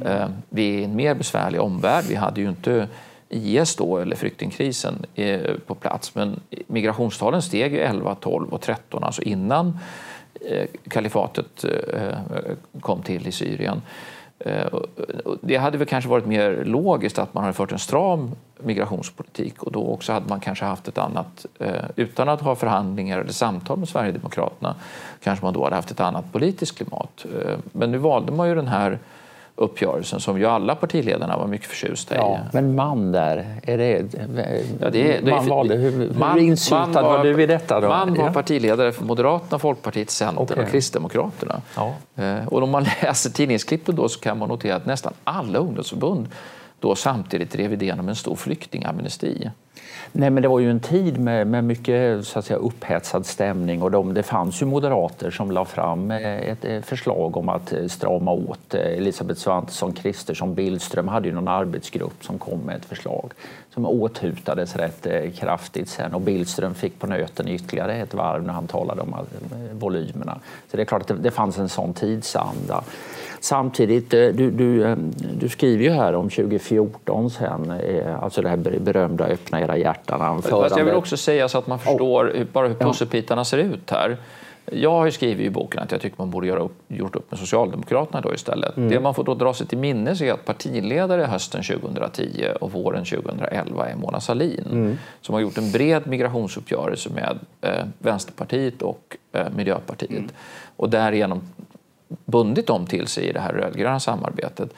Mm. 0.00 0.32
Vi 0.48 0.74
är 0.74 0.78
i 0.78 0.84
en 0.84 0.96
mer 0.96 1.14
besvärlig 1.14 1.60
omvärld. 1.60 2.04
Vi 2.08 2.14
hade 2.14 2.40
ju 2.40 2.48
inte 2.48 2.88
IS 3.28 3.76
då, 3.76 3.98
eller 3.98 4.16
flyktingkrisen 4.16 5.06
eh, 5.14 5.54
på 5.66 5.74
plats, 5.74 6.14
men 6.14 6.40
migrationstalen 6.66 7.42
steg 7.42 7.72
ju 7.72 7.80
11, 7.80 8.14
12 8.14 8.48
och 8.48 8.60
13, 8.60 9.04
alltså 9.04 9.22
innan 9.22 9.78
eh, 10.50 10.66
kalifatet 10.88 11.64
kom 12.80 13.02
till 13.02 13.26
i 13.26 13.32
Syrien. 13.32 13.82
Eh, 14.38 14.66
det 15.40 15.56
hade 15.56 15.78
väl 15.78 15.86
kanske 15.86 16.10
varit 16.10 16.26
mer 16.26 16.64
logiskt 16.64 17.18
att 17.18 17.34
man 17.34 17.44
hade 17.44 17.54
fört 17.54 17.72
en 17.72 17.78
stram 17.78 18.30
migrationspolitik 18.58 19.62
och 19.62 19.72
då 19.72 19.88
också 19.88 20.12
hade 20.12 20.28
man 20.28 20.40
kanske 20.40 20.64
haft 20.64 20.88
ett 20.88 20.98
annat, 20.98 21.46
eh, 21.58 21.84
utan 21.96 22.28
att 22.28 22.40
ha 22.40 22.54
förhandlingar 22.54 23.18
eller 23.18 23.32
samtal 23.32 23.78
med 23.78 23.88
Sverigedemokraterna, 23.88 24.74
kanske 25.22 25.44
man 25.44 25.54
då 25.54 25.64
hade 25.64 25.76
haft 25.76 25.90
ett 25.90 26.00
annat 26.00 26.32
politiskt 26.32 26.76
klimat. 26.76 27.26
Eh, 27.44 27.58
men 27.72 27.90
nu 27.90 27.98
valde 27.98 28.32
man 28.32 28.48
ju 28.48 28.54
den 28.54 28.68
här 28.68 28.98
uppgörelsen 29.58 30.20
som 30.20 30.38
ju 30.38 30.46
alla 30.46 30.74
partiledarna 30.74 31.36
var 31.36 31.46
mycket 31.46 31.68
förtjusta 31.68 32.14
i. 32.14 32.18
Ja, 32.18 32.38
men 32.52 32.74
man 32.74 33.12
där, 33.12 33.46
är 33.62 33.78
det, 33.78 34.04
ja, 34.80 34.90
det, 34.90 35.20
det 35.20 35.30
man 35.30 35.48
valde, 35.48 35.74
hur, 35.74 36.14
man, 36.18 36.32
hur 36.32 36.40
insyltad 36.40 36.86
man 36.86 37.04
var, 37.04 37.16
var, 37.16 37.24
du 37.24 37.42
i 37.42 37.46
detta? 37.46 37.80
Då? 37.80 37.88
Man 37.88 38.14
var 38.14 38.30
partiledare 38.30 38.92
för 38.92 39.04
Moderaterna, 39.04 39.58
Folkpartiet, 39.58 40.10
Centern 40.10 40.42
okay. 40.42 40.64
och 40.64 40.70
Kristdemokraterna. 40.70 41.60
Ja. 41.76 41.94
Eh, 42.16 42.48
och 42.48 42.62
om 42.62 42.70
man 42.70 42.86
läser 43.02 43.30
tidningsklippen 43.30 43.96
då 43.96 44.08
så 44.08 44.20
kan 44.20 44.38
man 44.38 44.48
notera 44.48 44.76
att 44.76 44.86
nästan 44.86 45.12
alla 45.24 45.58
ungdomsförbund 45.58 46.28
då 46.80 46.94
samtidigt 46.94 47.50
drev 47.50 47.72
idén 47.72 48.00
om 48.00 48.08
en 48.08 48.16
stor 48.16 48.36
flyktingamnesti. 48.36 49.50
Nej, 50.12 50.30
men 50.30 50.42
det 50.42 50.48
var 50.48 50.60
ju 50.60 50.70
en 50.70 50.80
tid 50.80 51.18
med, 51.18 51.46
med 51.46 51.64
mycket 51.64 52.26
så 52.26 52.38
att 52.38 52.44
säga, 52.44 52.58
upphetsad 52.58 53.26
stämning 53.26 53.82
och 53.82 53.90
de, 53.90 54.14
det 54.14 54.22
fanns 54.22 54.62
ju 54.62 54.66
moderater 54.66 55.30
som 55.30 55.50
la 55.50 55.64
fram 55.64 56.10
eh, 56.10 56.36
ett 56.36 56.64
eh, 56.64 56.80
förslag 56.80 57.36
om 57.36 57.48
att 57.48 57.72
eh, 57.72 57.86
strama 57.86 58.30
åt. 58.30 58.74
Elisabeth 58.74 59.40
Svantesson, 59.40 59.92
Kristersson, 59.92 60.54
Billström 60.54 61.08
hade 61.08 61.28
ju 61.28 61.34
någon 61.34 61.48
arbetsgrupp 61.48 62.24
som 62.24 62.38
kom 62.38 62.60
med 62.60 62.76
ett 62.76 62.84
förslag 62.84 63.32
som 63.74 63.86
åthutades 63.86 64.76
rätt 64.76 65.06
kraftigt 65.36 65.88
sen 65.88 66.14
och 66.14 66.20
Billström 66.20 66.74
fick 66.74 67.00
på 67.00 67.06
nöten 67.06 67.48
ytterligare 67.48 67.94
ett 67.94 68.14
varv 68.14 68.42
när 68.42 68.52
han 68.52 68.66
talade 68.66 69.02
om 69.02 69.14
volymerna. 69.72 70.38
Så 70.70 70.76
det 70.76 70.82
är 70.82 70.86
klart 70.86 71.02
att 71.02 71.08
det, 71.08 71.14
det 71.14 71.30
fanns 71.30 71.58
en 71.58 71.68
sån 71.68 71.94
tidsanda. 71.94 72.84
Samtidigt, 73.40 74.14
eh, 74.14 74.26
du, 74.28 74.50
du, 74.50 74.84
eh, 74.84 74.96
du 75.40 75.48
skriver 75.48 75.84
ju 75.84 75.90
här 75.90 76.14
om 76.14 76.30
2014 76.30 77.30
sen, 77.30 77.70
eh, 77.70 78.22
alltså 78.22 78.42
det 78.42 78.48
här 78.48 78.56
berömda 78.56 79.24
öppna 79.24 79.60
era 79.60 79.76
hjärtan 79.76 80.42
Fast 80.42 80.76
jag 80.76 80.84
vill 80.84 80.94
också 80.94 81.16
säga 81.16 81.48
så 81.48 81.58
att 81.58 81.66
man 81.66 81.78
förstår 81.78 82.30
oh. 82.30 82.44
bara 82.52 82.68
hur 82.68 82.74
pusselbitarna 82.74 83.44
ser 83.44 83.58
ut 83.58 83.90
här. 83.90 84.16
Jag 84.72 84.90
har 84.90 85.10
skrivit 85.10 85.46
i 85.46 85.50
boken 85.50 85.82
att 85.82 85.92
jag 85.92 86.00
tycker 86.00 86.16
man 86.18 86.30
borde 86.30 86.46
göra 86.46 86.60
upp, 86.60 86.76
gjort 86.88 87.16
upp 87.16 87.30
med 87.30 87.40
Socialdemokraterna 87.40 88.20
då 88.20 88.34
istället. 88.34 88.76
Mm. 88.76 88.88
Det 88.88 89.00
man 89.00 89.14
får 89.14 89.24
då 89.24 89.34
dra 89.34 89.54
sig 89.54 89.66
till 89.66 89.78
minnes 89.78 90.20
är 90.20 90.32
att 90.32 90.44
partiledare 90.44 91.22
hösten 91.22 91.62
2010 91.62 92.46
och 92.60 92.72
våren 92.72 93.04
2011 93.04 93.88
är 93.88 93.96
Mona 93.96 94.20
Sahlin 94.20 94.66
mm. 94.70 94.98
som 95.20 95.34
har 95.34 95.40
gjort 95.40 95.58
en 95.58 95.72
bred 95.72 96.06
migrationsuppgörelse 96.06 97.10
med 97.10 97.38
eh, 97.60 97.86
Vänsterpartiet 97.98 98.82
och 98.82 99.16
eh, 99.32 99.46
Miljöpartiet 99.56 100.10
mm. 100.10 100.30
och 100.76 100.90
därigenom 100.90 101.40
bundit 102.08 102.66
dem 102.66 102.86
till 102.86 103.06
sig 103.06 103.24
i 103.24 103.32
det 103.32 103.40
här 103.40 103.52
rödgröna 103.52 104.00
samarbetet. 104.00 104.74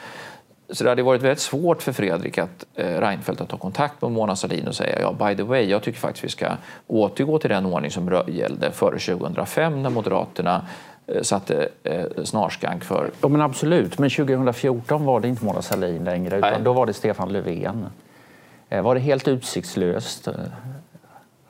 Så 0.73 0.85
det 0.85 0.91
hade 0.91 1.03
varit 1.03 1.23
väldigt 1.23 1.41
svårt 1.41 1.83
för 1.83 1.93
Fredrik 1.93 2.39
att, 2.39 2.65
eh, 2.75 3.01
Reinfeldt 3.01 3.41
att 3.41 3.49
ta 3.49 3.57
kontakt 3.57 4.03
med 4.03 4.11
Mona 4.11 4.37
Sahlin 4.37 4.69
och 4.69 4.75
säga 4.75 5.01
ja, 5.01 5.13
by 5.13 5.37
the 5.37 5.43
way, 5.43 5.63
jag 5.63 5.83
tycker 5.83 5.99
faktiskt 5.99 6.25
vi 6.25 6.29
ska 6.29 6.49
återgå 6.87 7.39
till 7.39 7.51
den 7.51 7.67
ordning 7.67 7.91
som 7.91 8.23
gällde 8.29 8.71
före 8.71 8.99
2005 8.99 9.83
när 9.83 9.91
Moderaterna 9.91 10.67
eh, 11.07 11.23
satte 11.23 11.69
eh, 11.85 12.05
snarskank 12.25 12.85
för... 12.85 13.11
Ja, 13.21 13.29
men 13.29 13.41
absolut, 13.41 13.99
men 13.99 14.11
2014 14.11 15.05
var 15.05 15.21
det 15.21 15.29
inte 15.29 15.45
Mona 15.45 15.63
Sahlin 15.63 16.05
längre 16.05 16.39
utan 16.39 16.53
Nej. 16.53 16.61
då 16.63 16.73
var 16.73 16.87
det 16.87 16.93
Stefan 16.93 17.33
Löfven. 17.33 17.87
Eh, 18.69 18.83
var 18.83 18.95
det 18.95 19.01
helt 19.01 19.29
utsiktslöst? 19.29 20.29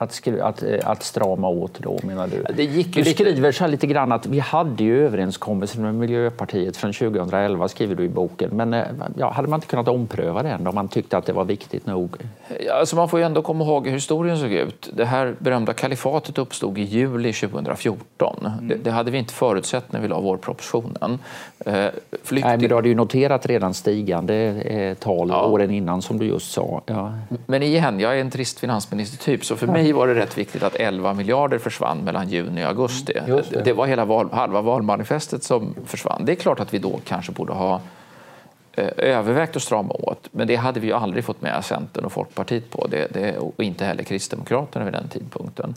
Att, 0.01 0.29
att, 0.43 0.63
eh, 0.63 0.79
att 0.85 1.03
strama 1.03 1.49
åt 1.49 1.79
då, 1.79 1.99
menar 2.03 2.27
du? 2.27 2.45
Det 2.57 2.65
gick 2.65 2.95
du 2.95 3.05
skriver 3.05 3.53
så 3.53 3.67
lite 3.67 3.87
grann 3.87 4.13
att 4.13 4.27
vi 4.27 4.39
hade 4.39 4.85
ju 4.85 5.07
överenskommelsen 5.07 5.83
med 5.83 5.95
Miljöpartiet 5.95 6.77
från 6.77 6.93
2011, 6.93 7.69
skriver 7.69 7.95
du 7.95 8.05
i 8.05 8.09
boken. 8.09 8.51
Men 8.53 8.75
eh, 8.75 8.85
ja, 9.17 9.31
hade 9.31 9.49
man 9.49 9.57
inte 9.57 9.67
kunnat 9.67 9.89
ompröva 9.89 10.43
den 10.43 10.67
om 10.67 10.75
man 10.75 10.89
tyckte 10.89 11.17
att 11.17 11.27
det 11.27 11.33
var 11.33 11.45
viktigt 11.45 11.87
nog? 11.87 12.17
Alltså 12.73 12.97
man 12.97 13.09
får 13.09 13.19
ju 13.19 13.27
ändå 13.27 13.43
komma 13.43 13.65
ihåg 13.65 13.87
hur 13.87 13.95
historien 13.95 14.39
såg 14.39 14.53
ut. 14.53 14.91
Det 14.93 15.05
här 15.05 15.35
berömda 15.39 15.73
kalifatet 15.73 16.39
uppstod 16.39 16.79
i 16.79 16.83
juli 16.83 17.33
2014. 17.33 18.47
Mm. 18.47 18.69
Det, 18.69 18.75
det, 18.75 18.91
hade 18.91 19.11
vi 19.11 19.19
inte 19.19 19.35
förutsett 19.35 19.93
när 19.93 20.01
vi 20.01 20.09
la 20.09 20.21
vår 20.21 20.37
propositionen. 20.37 21.19
Eh, 21.59 21.60
flykting... 21.65 22.49
Nej, 22.49 22.59
men 22.59 22.69
du 22.69 22.75
hade 22.75 22.89
ju 22.89 22.95
noterat 22.95 23.47
redan 23.47 23.75
stigande 23.75 24.35
eh, 24.35 24.95
tal 24.95 25.29
ja. 25.29 25.47
åren 25.47 25.71
innan 25.71 26.03
som 26.03 26.19
du 26.19 26.27
just 26.27 26.53
sa. 26.53 26.83
Ja. 26.87 27.13
Men 27.47 27.63
igen, 27.63 28.01
jag 28.01 28.17
är 28.17 28.21
en 28.21 28.31
trist 28.31 28.61
finansministertyp 28.61 29.45
så 29.45 29.57
för 29.57 29.67
mig 29.67 29.93
var 29.93 30.07
det 30.07 30.15
rätt 30.15 30.39
viktigt 30.39 30.63
att 30.63 30.75
11 30.75 31.15
miljarder 31.15 31.59
försvann 31.59 31.99
mellan 31.99 32.29
juni 32.29 32.65
och 32.65 32.69
augusti. 32.69 33.13
Mm, 33.19 33.43
det. 33.51 33.65
det. 33.65 33.73
var 33.73 33.87
hela 33.87 34.05
val, 34.05 34.29
halva 34.33 34.61
valmanifestet 34.61 35.45
som 35.45 35.75
försvann. 35.87 36.25
Det 36.25 36.33
är 36.33 36.37
klart 36.37 36.61
att 36.61 36.75
vi 36.75 36.79
då 36.79 37.01
kanske 37.05 37.33
borde 37.33 37.53
ha 37.53 37.81
eh, 38.73 38.89
övervägt 38.97 39.57
att 39.57 39.63
strama 39.63 39.95
åt, 39.95 40.29
men 40.33 40.47
det 40.47 40.57
hade 40.57 40.81
vi 40.81 40.87
ju 40.87 40.93
aldrig 40.93 41.25
fått 41.25 41.43
med 41.43 41.65
Centern 41.65 42.05
och 42.05 42.13
Folkpartiet 42.13 42.71
på, 42.71 42.87
det, 42.87 43.07
det, 43.15 43.39
och 43.39 43.63
inte 43.65 43.85
heller 43.85 44.03
Kristdemokraterna 44.03 44.85
vid 44.85 44.95
den 44.95 45.09
tidpunkten. 45.09 45.75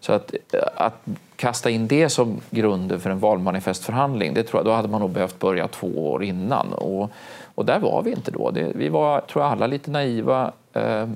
Så 0.00 0.12
att, 0.12 0.34
eh, 0.52 0.60
att 0.76 0.94
kasta 1.36 1.70
in 1.70 1.88
det 1.88 2.08
som 2.08 2.40
grunden 2.50 3.00
för 3.00 3.10
en 3.10 3.18
valmanifestförhandling, 3.18 4.34
det 4.34 4.42
tror 4.42 4.58
jag, 4.58 4.66
då 4.66 4.72
hade 4.72 4.88
man 4.88 5.00
nog 5.00 5.10
behövt 5.10 5.38
börja 5.38 5.68
två 5.68 6.10
år 6.10 6.24
innan. 6.24 6.72
Och, 6.72 7.10
och 7.54 7.64
där 7.64 7.78
var 7.78 8.02
vi 8.02 8.10
inte 8.10 8.30
då. 8.30 8.50
Det, 8.50 8.72
vi 8.74 8.88
var, 8.88 9.20
tror 9.20 9.44
jag, 9.44 9.52
alla 9.52 9.66
lite 9.66 9.90
naiva, 9.90 10.52
eh, 10.72 11.08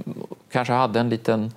kanske 0.50 0.72
hade 0.72 1.00
en 1.00 1.08
liten 1.08 1.52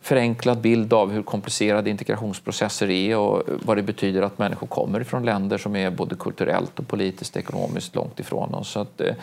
förenklad 0.00 0.60
bild 0.60 0.92
av 0.92 1.10
hur 1.10 1.22
komplicerade 1.22 1.90
integrationsprocesser 1.90 2.90
är 2.90 3.16
och 3.16 3.42
vad 3.64 3.76
det 3.76 3.82
betyder 3.82 4.22
att 4.22 4.38
människor 4.38 4.66
kommer 4.66 5.04
från 5.04 5.24
länder 5.24 5.58
som 5.58 5.76
är 5.76 5.90
både 5.90 6.14
kulturellt 6.14 6.78
och 6.78 6.88
politiskt 6.88 7.36
och 7.36 7.42
ekonomiskt 7.42 7.94
långt 7.94 8.20
ifrån 8.20 8.54
oss. 8.54 8.68
Så 8.70 8.80
att, 8.80 9.00
eh, 9.00 9.14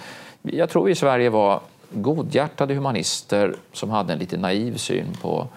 jag 0.42 0.70
tror 0.70 0.86
vi 0.86 0.92
i 0.92 0.96
Sverige 0.96 1.30
var 1.30 1.60
godhjärtade 1.92 2.74
humanister 2.74 3.56
som 3.74 3.90
hade 3.90 4.14
en 4.14 4.20
lite 4.20 4.38
naiv 4.38 4.78
syn 4.78 5.08
på, 5.22 5.48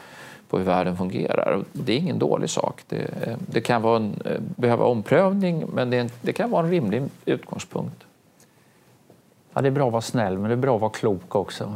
på 0.50 0.58
hur 0.58 0.64
världen 0.64 0.96
fungerar. 0.96 1.64
Det 1.72 1.92
är 1.92 1.96
ingen 1.96 2.18
dålig 2.18 2.50
sak. 2.50 2.82
Det, 2.88 2.96
eh, 2.96 3.36
det 3.46 3.60
kan 3.60 3.82
vara 3.82 3.96
en, 3.96 4.14
eh, 4.24 4.40
behöva 4.40 4.84
omprövning 4.84 5.64
men 5.74 5.90
det, 5.90 6.12
det 6.22 6.32
kan 6.32 6.50
vara 6.50 6.64
en 6.64 6.70
rimlig 6.70 7.02
utgångspunkt. 7.24 8.04
Ja, 9.54 9.60
det 9.60 9.68
är 9.68 9.72
bra 9.72 9.86
att 9.86 9.92
vara 9.92 10.02
snäll 10.02 10.38
men 10.38 10.48
det 10.48 10.54
är 10.54 10.56
bra 10.56 10.74
att 10.74 10.80
vara 10.80 10.90
klok 10.90 11.34
också. 11.34 11.72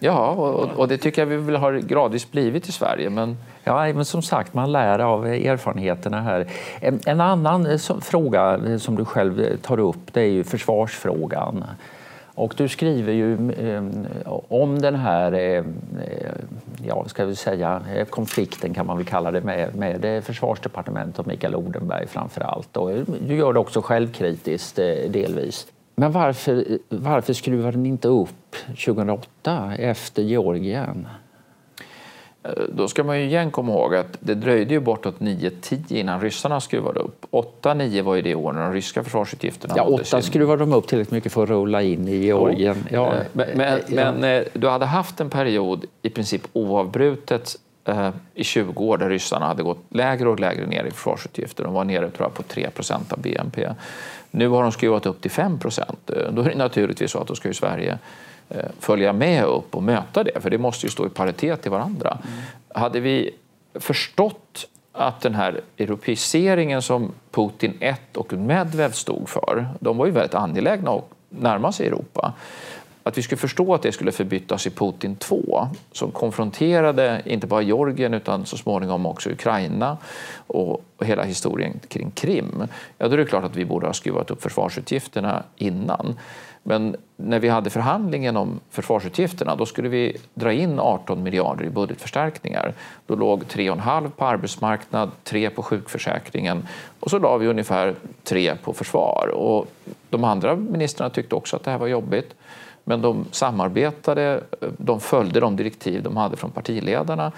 Ja, 0.00 0.30
och, 0.30 0.78
och, 0.78 0.88
det 0.88 0.98
tycker 0.98 1.22
jag 1.22 1.26
vi 1.26 1.36
väl 1.36 1.56
har 1.56 1.72
gradvis 1.72 2.30
blivit 2.30 2.68
i 2.68 2.72
Sverige. 2.72 3.10
Men... 3.10 3.36
Ja, 3.64 3.92
men 3.92 4.04
som 4.04 4.22
sagt, 4.22 4.54
man 4.54 4.72
lär 4.72 4.98
av 4.98 5.26
erfarenheterna 5.26 6.20
här. 6.20 6.46
En, 6.80 7.00
en 7.06 7.20
annan 7.20 7.66
eh, 7.66 7.78
fråga 8.00 8.60
eh, 8.66 8.76
som 8.76 8.96
du 8.96 9.04
själv 9.04 9.56
tar 9.56 9.80
upp 9.80 10.12
det 10.12 10.20
är 10.20 10.30
ju 10.30 10.44
försvarsfrågan. 10.44 11.64
Och 12.38 12.54
du 12.56 12.68
skriver 12.68 13.12
ju 13.12 13.52
eh, 13.52 13.82
om 14.48 14.78
den 14.78 14.94
här, 14.94 15.32
eh, 15.32 15.64
ja, 16.88 17.04
ska 17.08 17.24
vi 17.24 17.36
säga, 17.36 17.82
eh, 17.94 18.06
konflikten 18.06 18.74
kan 18.74 18.86
man 18.86 18.96
väl 18.96 19.06
kalla 19.06 19.30
det 19.30 19.40
med, 19.40 19.74
med 19.74 20.04
eh, 20.04 20.22
försvarsdepartementet 20.22 21.18
och 21.18 21.26
Mikael 21.26 21.54
Odenberg 21.54 22.06
framför 22.06 22.40
allt. 22.40 22.76
Och 22.76 22.92
eh, 22.92 23.02
du 23.26 23.36
gör 23.36 23.52
det 23.52 23.58
också 23.58 23.80
självkritiskt 23.80 24.76
delvis. 25.08 25.66
Men 25.94 26.12
varför, 26.12 26.78
varför 26.88 27.32
skruvade 27.32 27.78
ni 27.78 27.88
inte 27.88 28.08
upp 28.08 28.56
2008 28.66 29.72
efter 29.78 30.22
Georgien? 30.22 31.08
Eh, 32.42 32.50
då 32.68 32.88
ska 32.88 33.04
man 33.04 33.18
ju 33.20 33.24
igen 33.24 33.50
komma 33.50 33.72
ihåg 33.72 33.94
att 33.94 34.16
det 34.20 34.34
dröjde 34.34 34.74
ju 34.74 34.80
bortåt 34.80 35.18
9-10 35.18 35.92
innan 35.92 36.20
ryssarna 36.20 36.60
skruvade 36.60 37.00
upp. 37.00 37.26
8-9 37.30 38.02
var 38.02 38.14
ju 38.14 38.22
det 38.22 38.34
år 38.34 38.52
när 38.52 38.62
de 38.62 38.72
ryska 38.72 39.04
försvarsutgifterna 39.04 39.74
Ja, 39.76 39.82
8 39.82 40.04
sin... 40.04 40.22
skruvade 40.22 40.62
de 40.62 40.72
upp 40.72 40.86
tillräckligt 40.86 41.12
mycket 41.12 41.32
för 41.32 41.42
att 41.42 41.48
rulla 41.48 41.82
in 41.82 42.08
i 42.08 42.16
Georgien. 42.16 42.86
Ja. 42.90 43.14
ja. 43.14 43.22
Men, 43.32 43.48
men, 43.56 43.80
ja. 43.88 44.12
men, 44.12 44.24
eh, 44.24 44.42
du 44.52 44.68
hade 44.68 44.86
haft 44.86 45.20
en 45.20 45.30
period 45.30 45.84
i 46.02 46.10
princip 46.10 46.42
oavbrutet 46.52 47.56
eh, 47.84 48.10
i 48.34 48.44
20 48.44 48.84
år 48.84 48.98
där 48.98 49.08
ryssarna 49.08 49.46
hade 49.46 49.62
gått 49.62 49.84
lägre 49.88 50.28
och 50.28 50.40
lägre 50.40 50.66
ner 50.66 50.84
i 50.84 50.90
försvarsutgifter. 50.90 51.64
De 51.64 51.72
var 51.72 51.84
nere 51.84 52.10
tror 52.10 52.26
jag, 52.26 52.34
på 52.34 52.42
3% 52.42 53.12
av 53.12 53.20
BNP. 53.20 53.68
Nu 54.30 54.48
har 54.48 54.62
de 54.62 54.72
skruvat 54.72 55.06
upp 55.06 55.20
till 55.20 55.30
5 55.30 55.58
Då 56.30 56.42
är 56.42 56.48
det 56.48 56.54
naturligtvis 56.54 57.10
så 57.10 57.18
att 57.18 57.26
då 57.26 57.34
ska 57.34 57.48
ju 57.48 57.54
Sverige 57.54 57.98
Eh, 57.98 58.37
följa 58.78 59.12
med 59.12 59.44
upp 59.44 59.74
och 59.74 59.82
möta 59.82 60.24
det, 60.24 60.40
för 60.40 60.50
det 60.50 60.58
måste 60.58 60.86
ju 60.86 60.90
stå 60.90 61.06
i 61.06 61.08
paritet 61.08 61.62
till 61.62 61.70
varandra. 61.70 62.10
Mm. 62.10 62.38
Hade 62.68 63.00
vi 63.00 63.30
förstått 63.74 64.68
att 64.92 65.20
den 65.20 65.34
här 65.34 65.60
europeiseringen 65.78 66.82
som 66.82 67.12
Putin 67.30 67.74
1 67.80 68.16
och 68.16 68.32
Medvedev 68.32 68.90
stod 68.90 69.28
för, 69.28 69.68
de 69.80 69.96
var 69.96 70.06
ju 70.06 70.12
väldigt 70.12 70.34
angelägna 70.34 70.90
att 70.90 71.04
närma 71.28 71.72
sig 71.72 71.86
Europa. 71.86 72.34
Att 73.02 73.18
vi 73.18 73.22
skulle 73.22 73.38
förstå 73.38 73.74
att 73.74 73.82
det 73.82 73.92
skulle 73.92 74.12
förbytas 74.12 74.66
i 74.66 74.70
Putin 74.70 75.16
2 75.16 75.68
som 75.92 76.10
konfronterade 76.10 77.22
inte 77.24 77.46
bara 77.46 77.62
Georgien 77.62 78.14
utan 78.14 78.46
så 78.46 78.56
småningom 78.56 79.06
också 79.06 79.30
Ukraina 79.30 79.96
och 80.46 80.84
hela 81.00 81.22
historien 81.22 81.80
kring 81.88 82.10
Krim. 82.10 82.64
Ja, 82.98 83.08
då 83.08 83.14
är 83.14 83.18
det 83.18 83.24
klart 83.24 83.44
att 83.44 83.56
vi 83.56 83.64
borde 83.64 83.86
ha 83.86 83.92
skruvat 83.92 84.30
upp 84.30 84.42
försvarsutgifterna 84.42 85.42
innan. 85.56 86.16
Men 86.62 86.96
när 87.16 87.38
vi 87.38 87.48
hade 87.48 87.70
förhandlingen 87.70 88.36
om 88.36 88.60
försvarsutgifterna 88.70 89.56
då 89.56 89.66
skulle 89.66 89.88
vi 89.88 90.16
dra 90.34 90.52
in 90.52 90.78
18 90.78 91.22
miljarder 91.22 91.64
i 91.64 91.70
budgetförstärkningar. 91.70 92.74
Då 93.06 93.16
låg 93.16 93.42
3,5 93.42 94.10
på 94.10 94.24
arbetsmarknad, 94.24 95.10
3 95.24 95.50
på 95.50 95.62
sjukförsäkringen 95.62 96.68
och 97.00 97.10
så 97.10 97.18
la 97.18 97.36
vi 97.36 97.46
ungefär 97.46 97.94
3 98.24 98.54
på 98.56 98.72
försvar. 98.72 99.28
Och 99.34 99.66
de 100.10 100.24
andra 100.24 100.56
ministrarna 100.56 101.10
tyckte 101.10 101.34
också 101.34 101.56
att 101.56 101.64
det 101.64 101.70
här 101.70 101.78
var 101.78 101.86
jobbigt. 101.86 102.34
Men 102.84 103.02
de 103.02 103.26
samarbetade, 103.30 104.40
de 104.78 105.00
följde 105.00 105.40
de 105.40 105.56
direktiv 105.56 106.02
de 106.02 106.16
hade 106.16 106.36
från 106.36 106.50
partiledarna 106.50 107.32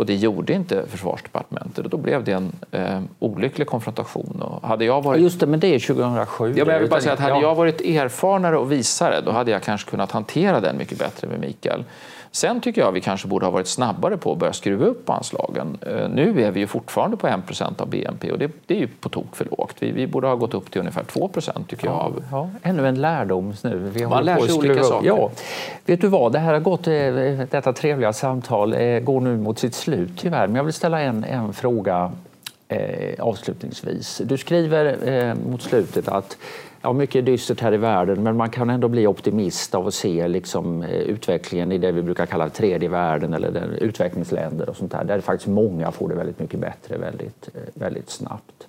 och 0.00 0.06
det 0.06 0.14
gjorde 0.14 0.52
inte 0.52 0.86
försvarsdepartementet 0.88 1.84
och 1.84 1.90
då 1.90 1.96
blev 1.96 2.24
det 2.24 2.32
en 2.32 2.52
eh, 2.70 3.00
olycklig 3.18 3.66
konfrontation. 3.66 4.42
Och 4.42 4.68
hade 4.68 4.84
jag 4.84 5.02
varit... 5.02 5.22
Just 5.22 5.40
det, 5.40 5.46
men 5.46 5.60
det 5.60 5.74
är 5.74 5.78
2007. 5.78 6.54
Ja, 6.56 6.64
men 6.64 6.74
jag 6.74 6.80
vill 6.80 6.90
bara 6.90 7.00
säga 7.00 7.12
att 7.12 7.20
hade 7.20 7.40
jag 7.40 7.54
varit 7.54 7.80
erfarnare 7.80 8.58
och 8.58 8.72
visare 8.72 9.20
då 9.20 9.30
hade 9.30 9.50
jag 9.50 9.62
kanske 9.62 9.90
kunnat 9.90 10.12
hantera 10.12 10.60
den 10.60 10.76
mycket 10.76 10.98
bättre 10.98 11.28
med 11.28 11.40
Mikael. 11.40 11.84
Sen 12.32 12.60
tycker 12.60 12.80
jag 12.80 12.92
vi 12.92 13.00
kanske 13.00 13.28
borde 13.28 13.46
ha 13.46 13.50
varit 13.50 13.66
snabbare 13.66 14.16
på 14.16 14.32
att 14.32 14.38
börja 14.38 14.52
skruva 14.52 14.86
upp 14.86 15.10
anslagen. 15.10 15.78
Eh, 15.86 16.08
nu 16.08 16.42
är 16.42 16.50
vi 16.50 16.60
ju 16.60 16.66
fortfarande 16.66 17.16
på 17.16 17.26
1% 17.26 17.80
av 17.82 17.88
BNP 17.88 18.32
och 18.32 18.38
det, 18.38 18.50
det, 18.66 18.74
är 18.74 18.78
ju 18.78 18.88
på 18.88 19.08
tok 19.08 19.36
för 19.36 19.44
lågt. 19.44 19.76
Vi, 19.78 19.92
vi, 19.92 20.06
borde 20.06 20.26
ha 20.26 20.34
gått 20.34 20.54
upp 20.54 20.70
till 20.70 20.80
ungefär 20.80 21.02
2% 21.02 21.66
tycker 21.66 21.86
jag. 21.86 21.94
Ja, 21.94 22.22
ja, 22.30 22.50
ännu 22.62 22.88
en 22.88 23.00
lärdom 23.00 23.54
nu. 23.62 23.90
Vi 23.94 24.06
Man 24.06 24.24
lär 24.24 24.38
sig 24.38 24.54
olika 24.54 24.82
saker. 24.82 25.06
Ja. 25.06 25.30
Vet 25.86 26.00
du 26.00 26.08
vad, 26.08 26.32
det 26.32 26.38
här 26.38 26.52
har 26.52 26.60
gått, 26.60 26.86
eh, 26.86 26.94
detta 27.50 27.72
trevliga 27.72 28.12
samtal 28.12 28.72
eh, 28.72 29.00
går 29.00 29.20
nu 29.20 29.36
mot 29.36 29.58
sitt 29.58 29.74
slut 29.74 30.10
tyvärr. 30.16 30.46
Men 30.46 30.56
jag 30.56 30.64
vill 30.64 30.72
ställa 30.72 31.00
en, 31.00 31.24
en 31.24 31.52
fråga 31.52 32.12
eh, 32.68 33.14
avslutningsvis. 33.24 34.20
Du 34.24 34.38
skriver 34.38 35.08
eh, 35.08 35.34
mot 35.34 35.62
slutet 35.62 36.08
att 36.08 36.36
Ja, 36.82 36.92
mycket 36.92 37.16
är 37.16 37.22
dystert 37.22 37.60
här 37.60 37.74
i 37.74 37.76
världen, 37.76 38.22
men 38.22 38.36
man 38.36 38.50
kan 38.50 38.70
ändå 38.70 38.88
bli 38.88 39.06
optimist 39.06 39.74
av 39.74 39.86
att 39.86 39.94
se 39.94 40.28
liksom, 40.28 40.82
eh, 40.82 40.90
utvecklingen 40.90 41.72
i 41.72 41.78
det 41.78 41.92
vi 41.92 42.02
brukar 42.02 42.26
kalla 42.26 42.48
tredje 42.48 42.88
världen 42.88 43.34
eller 43.34 43.50
den, 43.50 43.72
utvecklingsländer 43.72 44.68
och 44.68 44.76
sånt 44.76 44.92
där, 44.92 45.04
där 45.04 45.20
faktiskt 45.20 45.48
många 45.48 45.92
får 45.92 46.08
det 46.08 46.14
väldigt 46.14 46.38
mycket 46.38 46.60
bättre 46.60 46.98
väldigt, 46.98 47.48
eh, 47.54 47.60
väldigt 47.74 48.10
snabbt. 48.10 48.68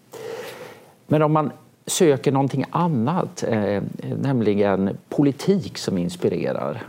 Men 1.07 1.21
om 1.21 1.33
man 1.33 1.51
söker 1.85 2.31
någonting 2.31 2.65
annat, 2.69 3.43
eh, 3.47 3.83
nämligen 4.21 4.97
politik 5.09 5.77
som 5.77 5.97
inspirerar, 5.97 6.83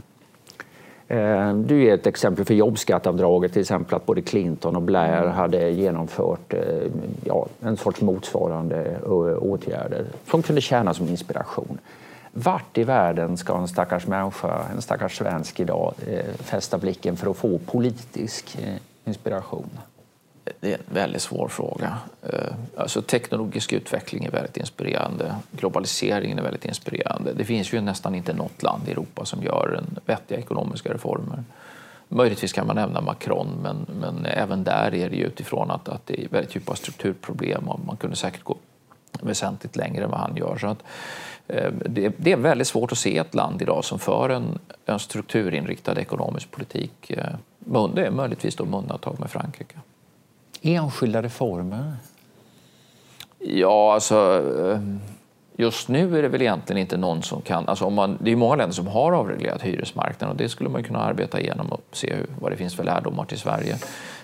Eh, 1.12 1.54
du 1.54 1.84
är 1.84 1.94
ett 1.94 2.06
exempel 2.06 2.44
för 2.44 2.54
jobbskatteavdraget, 2.54 3.52
till 3.52 3.60
exempel 3.60 3.94
att 3.94 4.06
både 4.06 4.22
Clinton 4.22 4.76
och 4.76 4.82
Blair 4.82 5.26
hade 5.26 5.70
genomfört 5.70 6.54
eh, 6.54 6.60
ja, 7.24 7.46
en 7.60 7.76
sorts 7.76 8.00
motsvarande 8.00 8.96
eh, 9.04 9.08
åtgärder 9.42 10.04
som 10.30 10.42
kunde 10.42 10.60
tjäna 10.60 10.94
som 10.94 11.08
inspiration. 11.08 11.78
Vart 12.32 12.78
i 12.78 12.84
världen 12.84 13.36
ska 13.36 13.58
en 13.58 13.68
stackars 13.68 14.06
människa, 14.06 14.64
en 14.74 14.82
stackars 14.82 15.18
svensk 15.18 15.60
idag, 15.60 15.94
fästa 16.38 16.78
blicken 16.78 17.16
för 17.16 17.30
att 17.30 17.36
få 17.36 17.58
politisk 17.58 18.58
inspiration? 19.04 19.70
Det 20.60 20.72
är 20.72 20.78
en 20.78 20.94
väldigt 20.94 21.22
svår 21.22 21.48
fråga. 21.48 21.98
Eh, 22.22 22.54
alltså, 22.76 23.02
teknologisk 23.02 23.72
utveckling 23.72 24.24
är 24.24 24.30
väldigt 24.30 24.56
inspirerande. 24.56 25.34
Globaliseringen 25.50 26.38
är 26.38 26.42
väldigt 26.42 26.64
inspirerande. 26.64 27.32
Det 27.32 27.44
finns 27.44 27.72
ju 27.72 27.80
nästan 27.80 28.14
inte 28.14 28.32
något 28.32 28.62
land 28.62 28.88
i 28.88 28.90
Europa 28.90 29.24
som 29.24 29.42
gör 29.42 29.78
en 29.78 29.98
vettiga 30.06 30.38
ekonomiska 30.38 30.94
reformer. 30.94 31.44
Möjligtvis 32.08 32.52
kan 32.52 32.66
man 32.66 32.76
nämna 32.76 33.00
Macron, 33.00 33.48
men, 33.62 33.86
men 34.00 34.26
även 34.26 34.64
där 34.64 34.94
är 34.94 35.10
det 35.10 35.16
ju 35.16 35.24
utifrån 35.24 35.70
att, 35.70 35.88
att 35.88 36.06
det 36.06 36.24
är 36.24 36.28
väldigt 36.28 36.56
djupa 36.56 36.76
strukturproblem 36.76 37.68
och 37.68 37.80
man 37.86 37.96
kunde 37.96 38.16
säkert 38.16 38.44
gå 38.44 38.56
väsentligt 39.20 39.76
längre 39.76 40.04
än 40.04 40.10
vad 40.10 40.20
han 40.20 40.36
gör. 40.36 40.56
Så 40.56 40.66
att, 40.66 40.82
eh, 41.48 41.72
det, 41.86 42.12
det, 42.16 42.32
är 42.32 42.36
väldigt 42.36 42.66
svårt 42.66 42.92
att 42.92 42.98
se 42.98 43.18
ett 43.18 43.34
land 43.34 43.62
idag 43.62 43.84
som 43.84 43.98
för 43.98 44.28
en, 44.28 44.58
en 44.86 44.98
strukturinriktad 44.98 46.00
ekonomisk 46.00 46.50
politik. 46.50 47.10
Eh, 47.10 47.34
det 47.94 48.06
är 48.06 48.10
möjligtvis 48.10 48.56
då 48.56 48.64
med 48.64 48.78
undantag 48.78 49.20
med 49.20 49.30
Frankrike. 49.30 49.76
Enskilda 50.62 51.22
reformer? 51.22 51.96
Ja, 53.38 53.94
alltså... 53.94 54.42
Eh, 54.70 54.80
just 55.56 55.88
nu 55.88 56.18
är 56.18 56.22
det 56.22 56.28
väl 56.28 56.42
egentligen 56.42 56.80
inte 56.80 56.96
någon 56.96 57.22
som 57.22 57.40
kan... 57.40 57.68
Alltså 57.68 57.84
om 57.84 57.94
man, 57.94 58.18
det 58.20 58.32
är 58.32 58.36
många 58.36 58.56
länder 58.56 58.74
som 58.74 58.86
har 58.86 59.12
avreglerat 59.12 59.62
hyresmarknaden 59.62 60.28
och 60.28 60.36
det 60.36 60.48
skulle 60.48 60.70
man 60.70 60.84
kunna 60.84 60.98
arbeta 60.98 61.40
igenom 61.40 61.66
och 61.66 61.82
se 61.92 62.14
hur, 62.14 62.26
vad 62.40 62.52
det 62.52 62.56
finns 62.56 62.76
för 62.76 62.84
lärdomar 62.84 63.24
till 63.24 63.38
Sverige. 63.38 63.76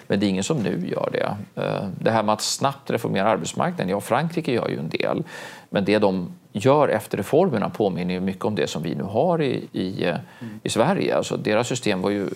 Men 0.07 0.21
det 0.21 0.27
är 0.27 0.29
ingen 0.29 0.45
som 0.45 0.59
nu 0.59 0.89
gör 0.89 1.09
det. 1.13 1.37
Eh, 1.63 1.89
det 2.01 2.11
här 2.11 2.23
med 2.23 2.33
att 2.33 2.41
snabbt 2.41 2.91
reformera 2.91 3.29
arbetsmarknaden, 3.29 3.89
ja 3.89 4.01
Frankrike 4.01 4.53
gör 4.53 4.69
ju 4.69 4.79
en 4.79 4.89
del. 4.89 5.25
Men 5.71 5.85
det 5.85 5.99
de 5.99 6.33
gör 6.53 6.89
efter 6.89 7.19
reformerna 7.19 7.71
påminner 7.71 8.15
ju 8.15 8.21
mycket 8.21 8.45
om 8.45 8.55
det 8.55 8.67
som 8.67 8.83
vi 8.83 8.95
nu 8.95 9.05
har 9.05 9.43
i, 9.43 9.69
i, 9.73 10.05
eh, 10.05 10.17
i 10.63 10.69
Sverige. 10.69 11.17
Alltså 11.17 11.37
deras 11.37 11.69
system 11.69 12.03
var 12.03 12.11
ju 12.11 12.29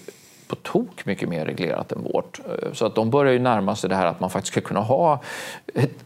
på 0.52 0.56
tok 0.56 1.06
mycket 1.06 1.28
mer 1.28 1.46
reglerat 1.46 1.92
än 1.92 2.02
vårt. 2.02 2.40
Eh, 2.48 2.72
så 2.72 2.86
att 2.86 2.94
de 2.94 3.10
börjar 3.10 3.32
ju 3.32 3.38
närma 3.38 3.76
sig 3.76 3.90
det 3.90 3.96
här 3.96 4.06
att 4.06 4.20
man 4.20 4.30
faktiskt 4.30 4.52
ska 4.52 4.60
kunna 4.60 4.80
ha 4.80 5.20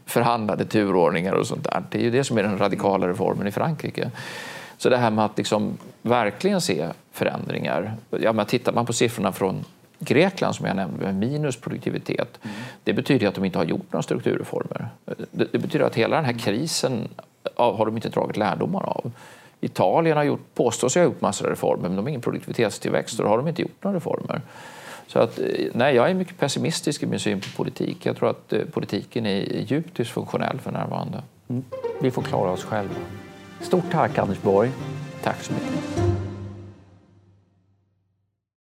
förhandlade 0.07 0.65
turordningar 0.65 1.33
och 1.33 1.47
sånt 1.47 1.65
där. 1.65 1.83
Det 1.91 1.99
är 1.99 2.03
ju 2.03 2.11
det 2.11 2.25
som 2.25 2.39
är 2.39 2.43
den 2.43 2.59
radikala 2.59 3.09
reformen 3.09 3.47
i 3.47 3.51
Frankrike. 3.51 4.11
Så 4.79 4.89
det 4.89 4.97
här 4.97 5.11
med 5.11 5.25
att 5.25 5.39
liksom 5.39 5.79
verkligen 6.03 6.61
se 6.61 6.89
förändringar. 7.13 7.95
Ja, 8.21 8.33
men 8.33 8.47
tittar 8.47 8.73
man 8.73 8.87
på 8.87 8.93
siffrorna 8.93 9.33
från 9.33 9.65
Grekland 9.99 10.55
som 10.55 10.67
jag 10.67 10.77
nämnde 10.77 11.05
med 11.05 11.15
minus 11.15 11.57
produktivitet. 11.57 12.39
Mm. 12.43 12.57
Det 12.85 12.93
betyder 12.93 13.29
att 13.29 13.35
de 13.35 13.45
inte 13.45 13.59
har 13.59 13.65
gjort 13.65 13.93
några 13.93 14.03
strukturreformer. 14.03 14.89
Det, 15.31 15.53
det 15.53 15.59
betyder 15.59 15.85
att 15.85 15.95
hela 15.95 16.17
den 16.17 16.25
här 16.25 16.39
krisen 16.39 17.09
har 17.57 17.87
de 17.87 17.97
inte 17.97 18.09
dragit 18.09 18.37
lärdomar 18.37 18.83
av. 18.83 19.13
Italien 19.61 20.17
har 20.17 20.25
gjort, 20.25 20.55
påstår 20.55 20.89
sig 20.89 21.03
ha 21.03 21.05
gjort 21.05 21.21
massor 21.21 21.47
av 21.47 21.51
reformer 21.51 21.89
men 21.89 21.97
de 21.97 22.03
har 22.03 22.09
ingen 22.09 22.21
produktivitetstillväxt 22.21 23.19
och 23.19 23.25
då 23.25 23.31
har 23.31 23.37
de 23.37 23.49
inte 23.49 23.63
gjort 23.63 23.85
några 23.85 23.97
reformer. 23.97 24.41
Så 25.07 25.19
att, 25.19 25.39
eh, 25.39 25.45
nej, 25.73 25.95
jag 25.95 26.11
är 26.11 26.15
mycket 26.15 26.39
pessimistisk 26.39 27.03
i 27.03 27.07
min 27.07 27.21
syn 27.21 27.41
på 27.41 27.47
politik. 27.57 28.07
Jag 28.07 28.17
tror 28.17 28.31
att 28.31 28.53
eh, 28.53 28.61
politiken 28.73 29.27
är 29.27 29.65
djupt 29.67 29.97
dysfunktionell 29.97 30.61
för 30.61 30.73
närvarande. 30.73 31.23
Mm. 31.49 31.65
Vi 32.01 32.11
får 32.11 32.23
klara 32.23 32.51
oss 32.51 32.65
själva. 32.65 32.95
Stort 33.61 33.91
tack 33.93 34.19
Anders 34.19 34.43
Borg. 34.43 34.71
Tack 35.23 35.43
så 35.43 35.53
mycket. 35.53 36.16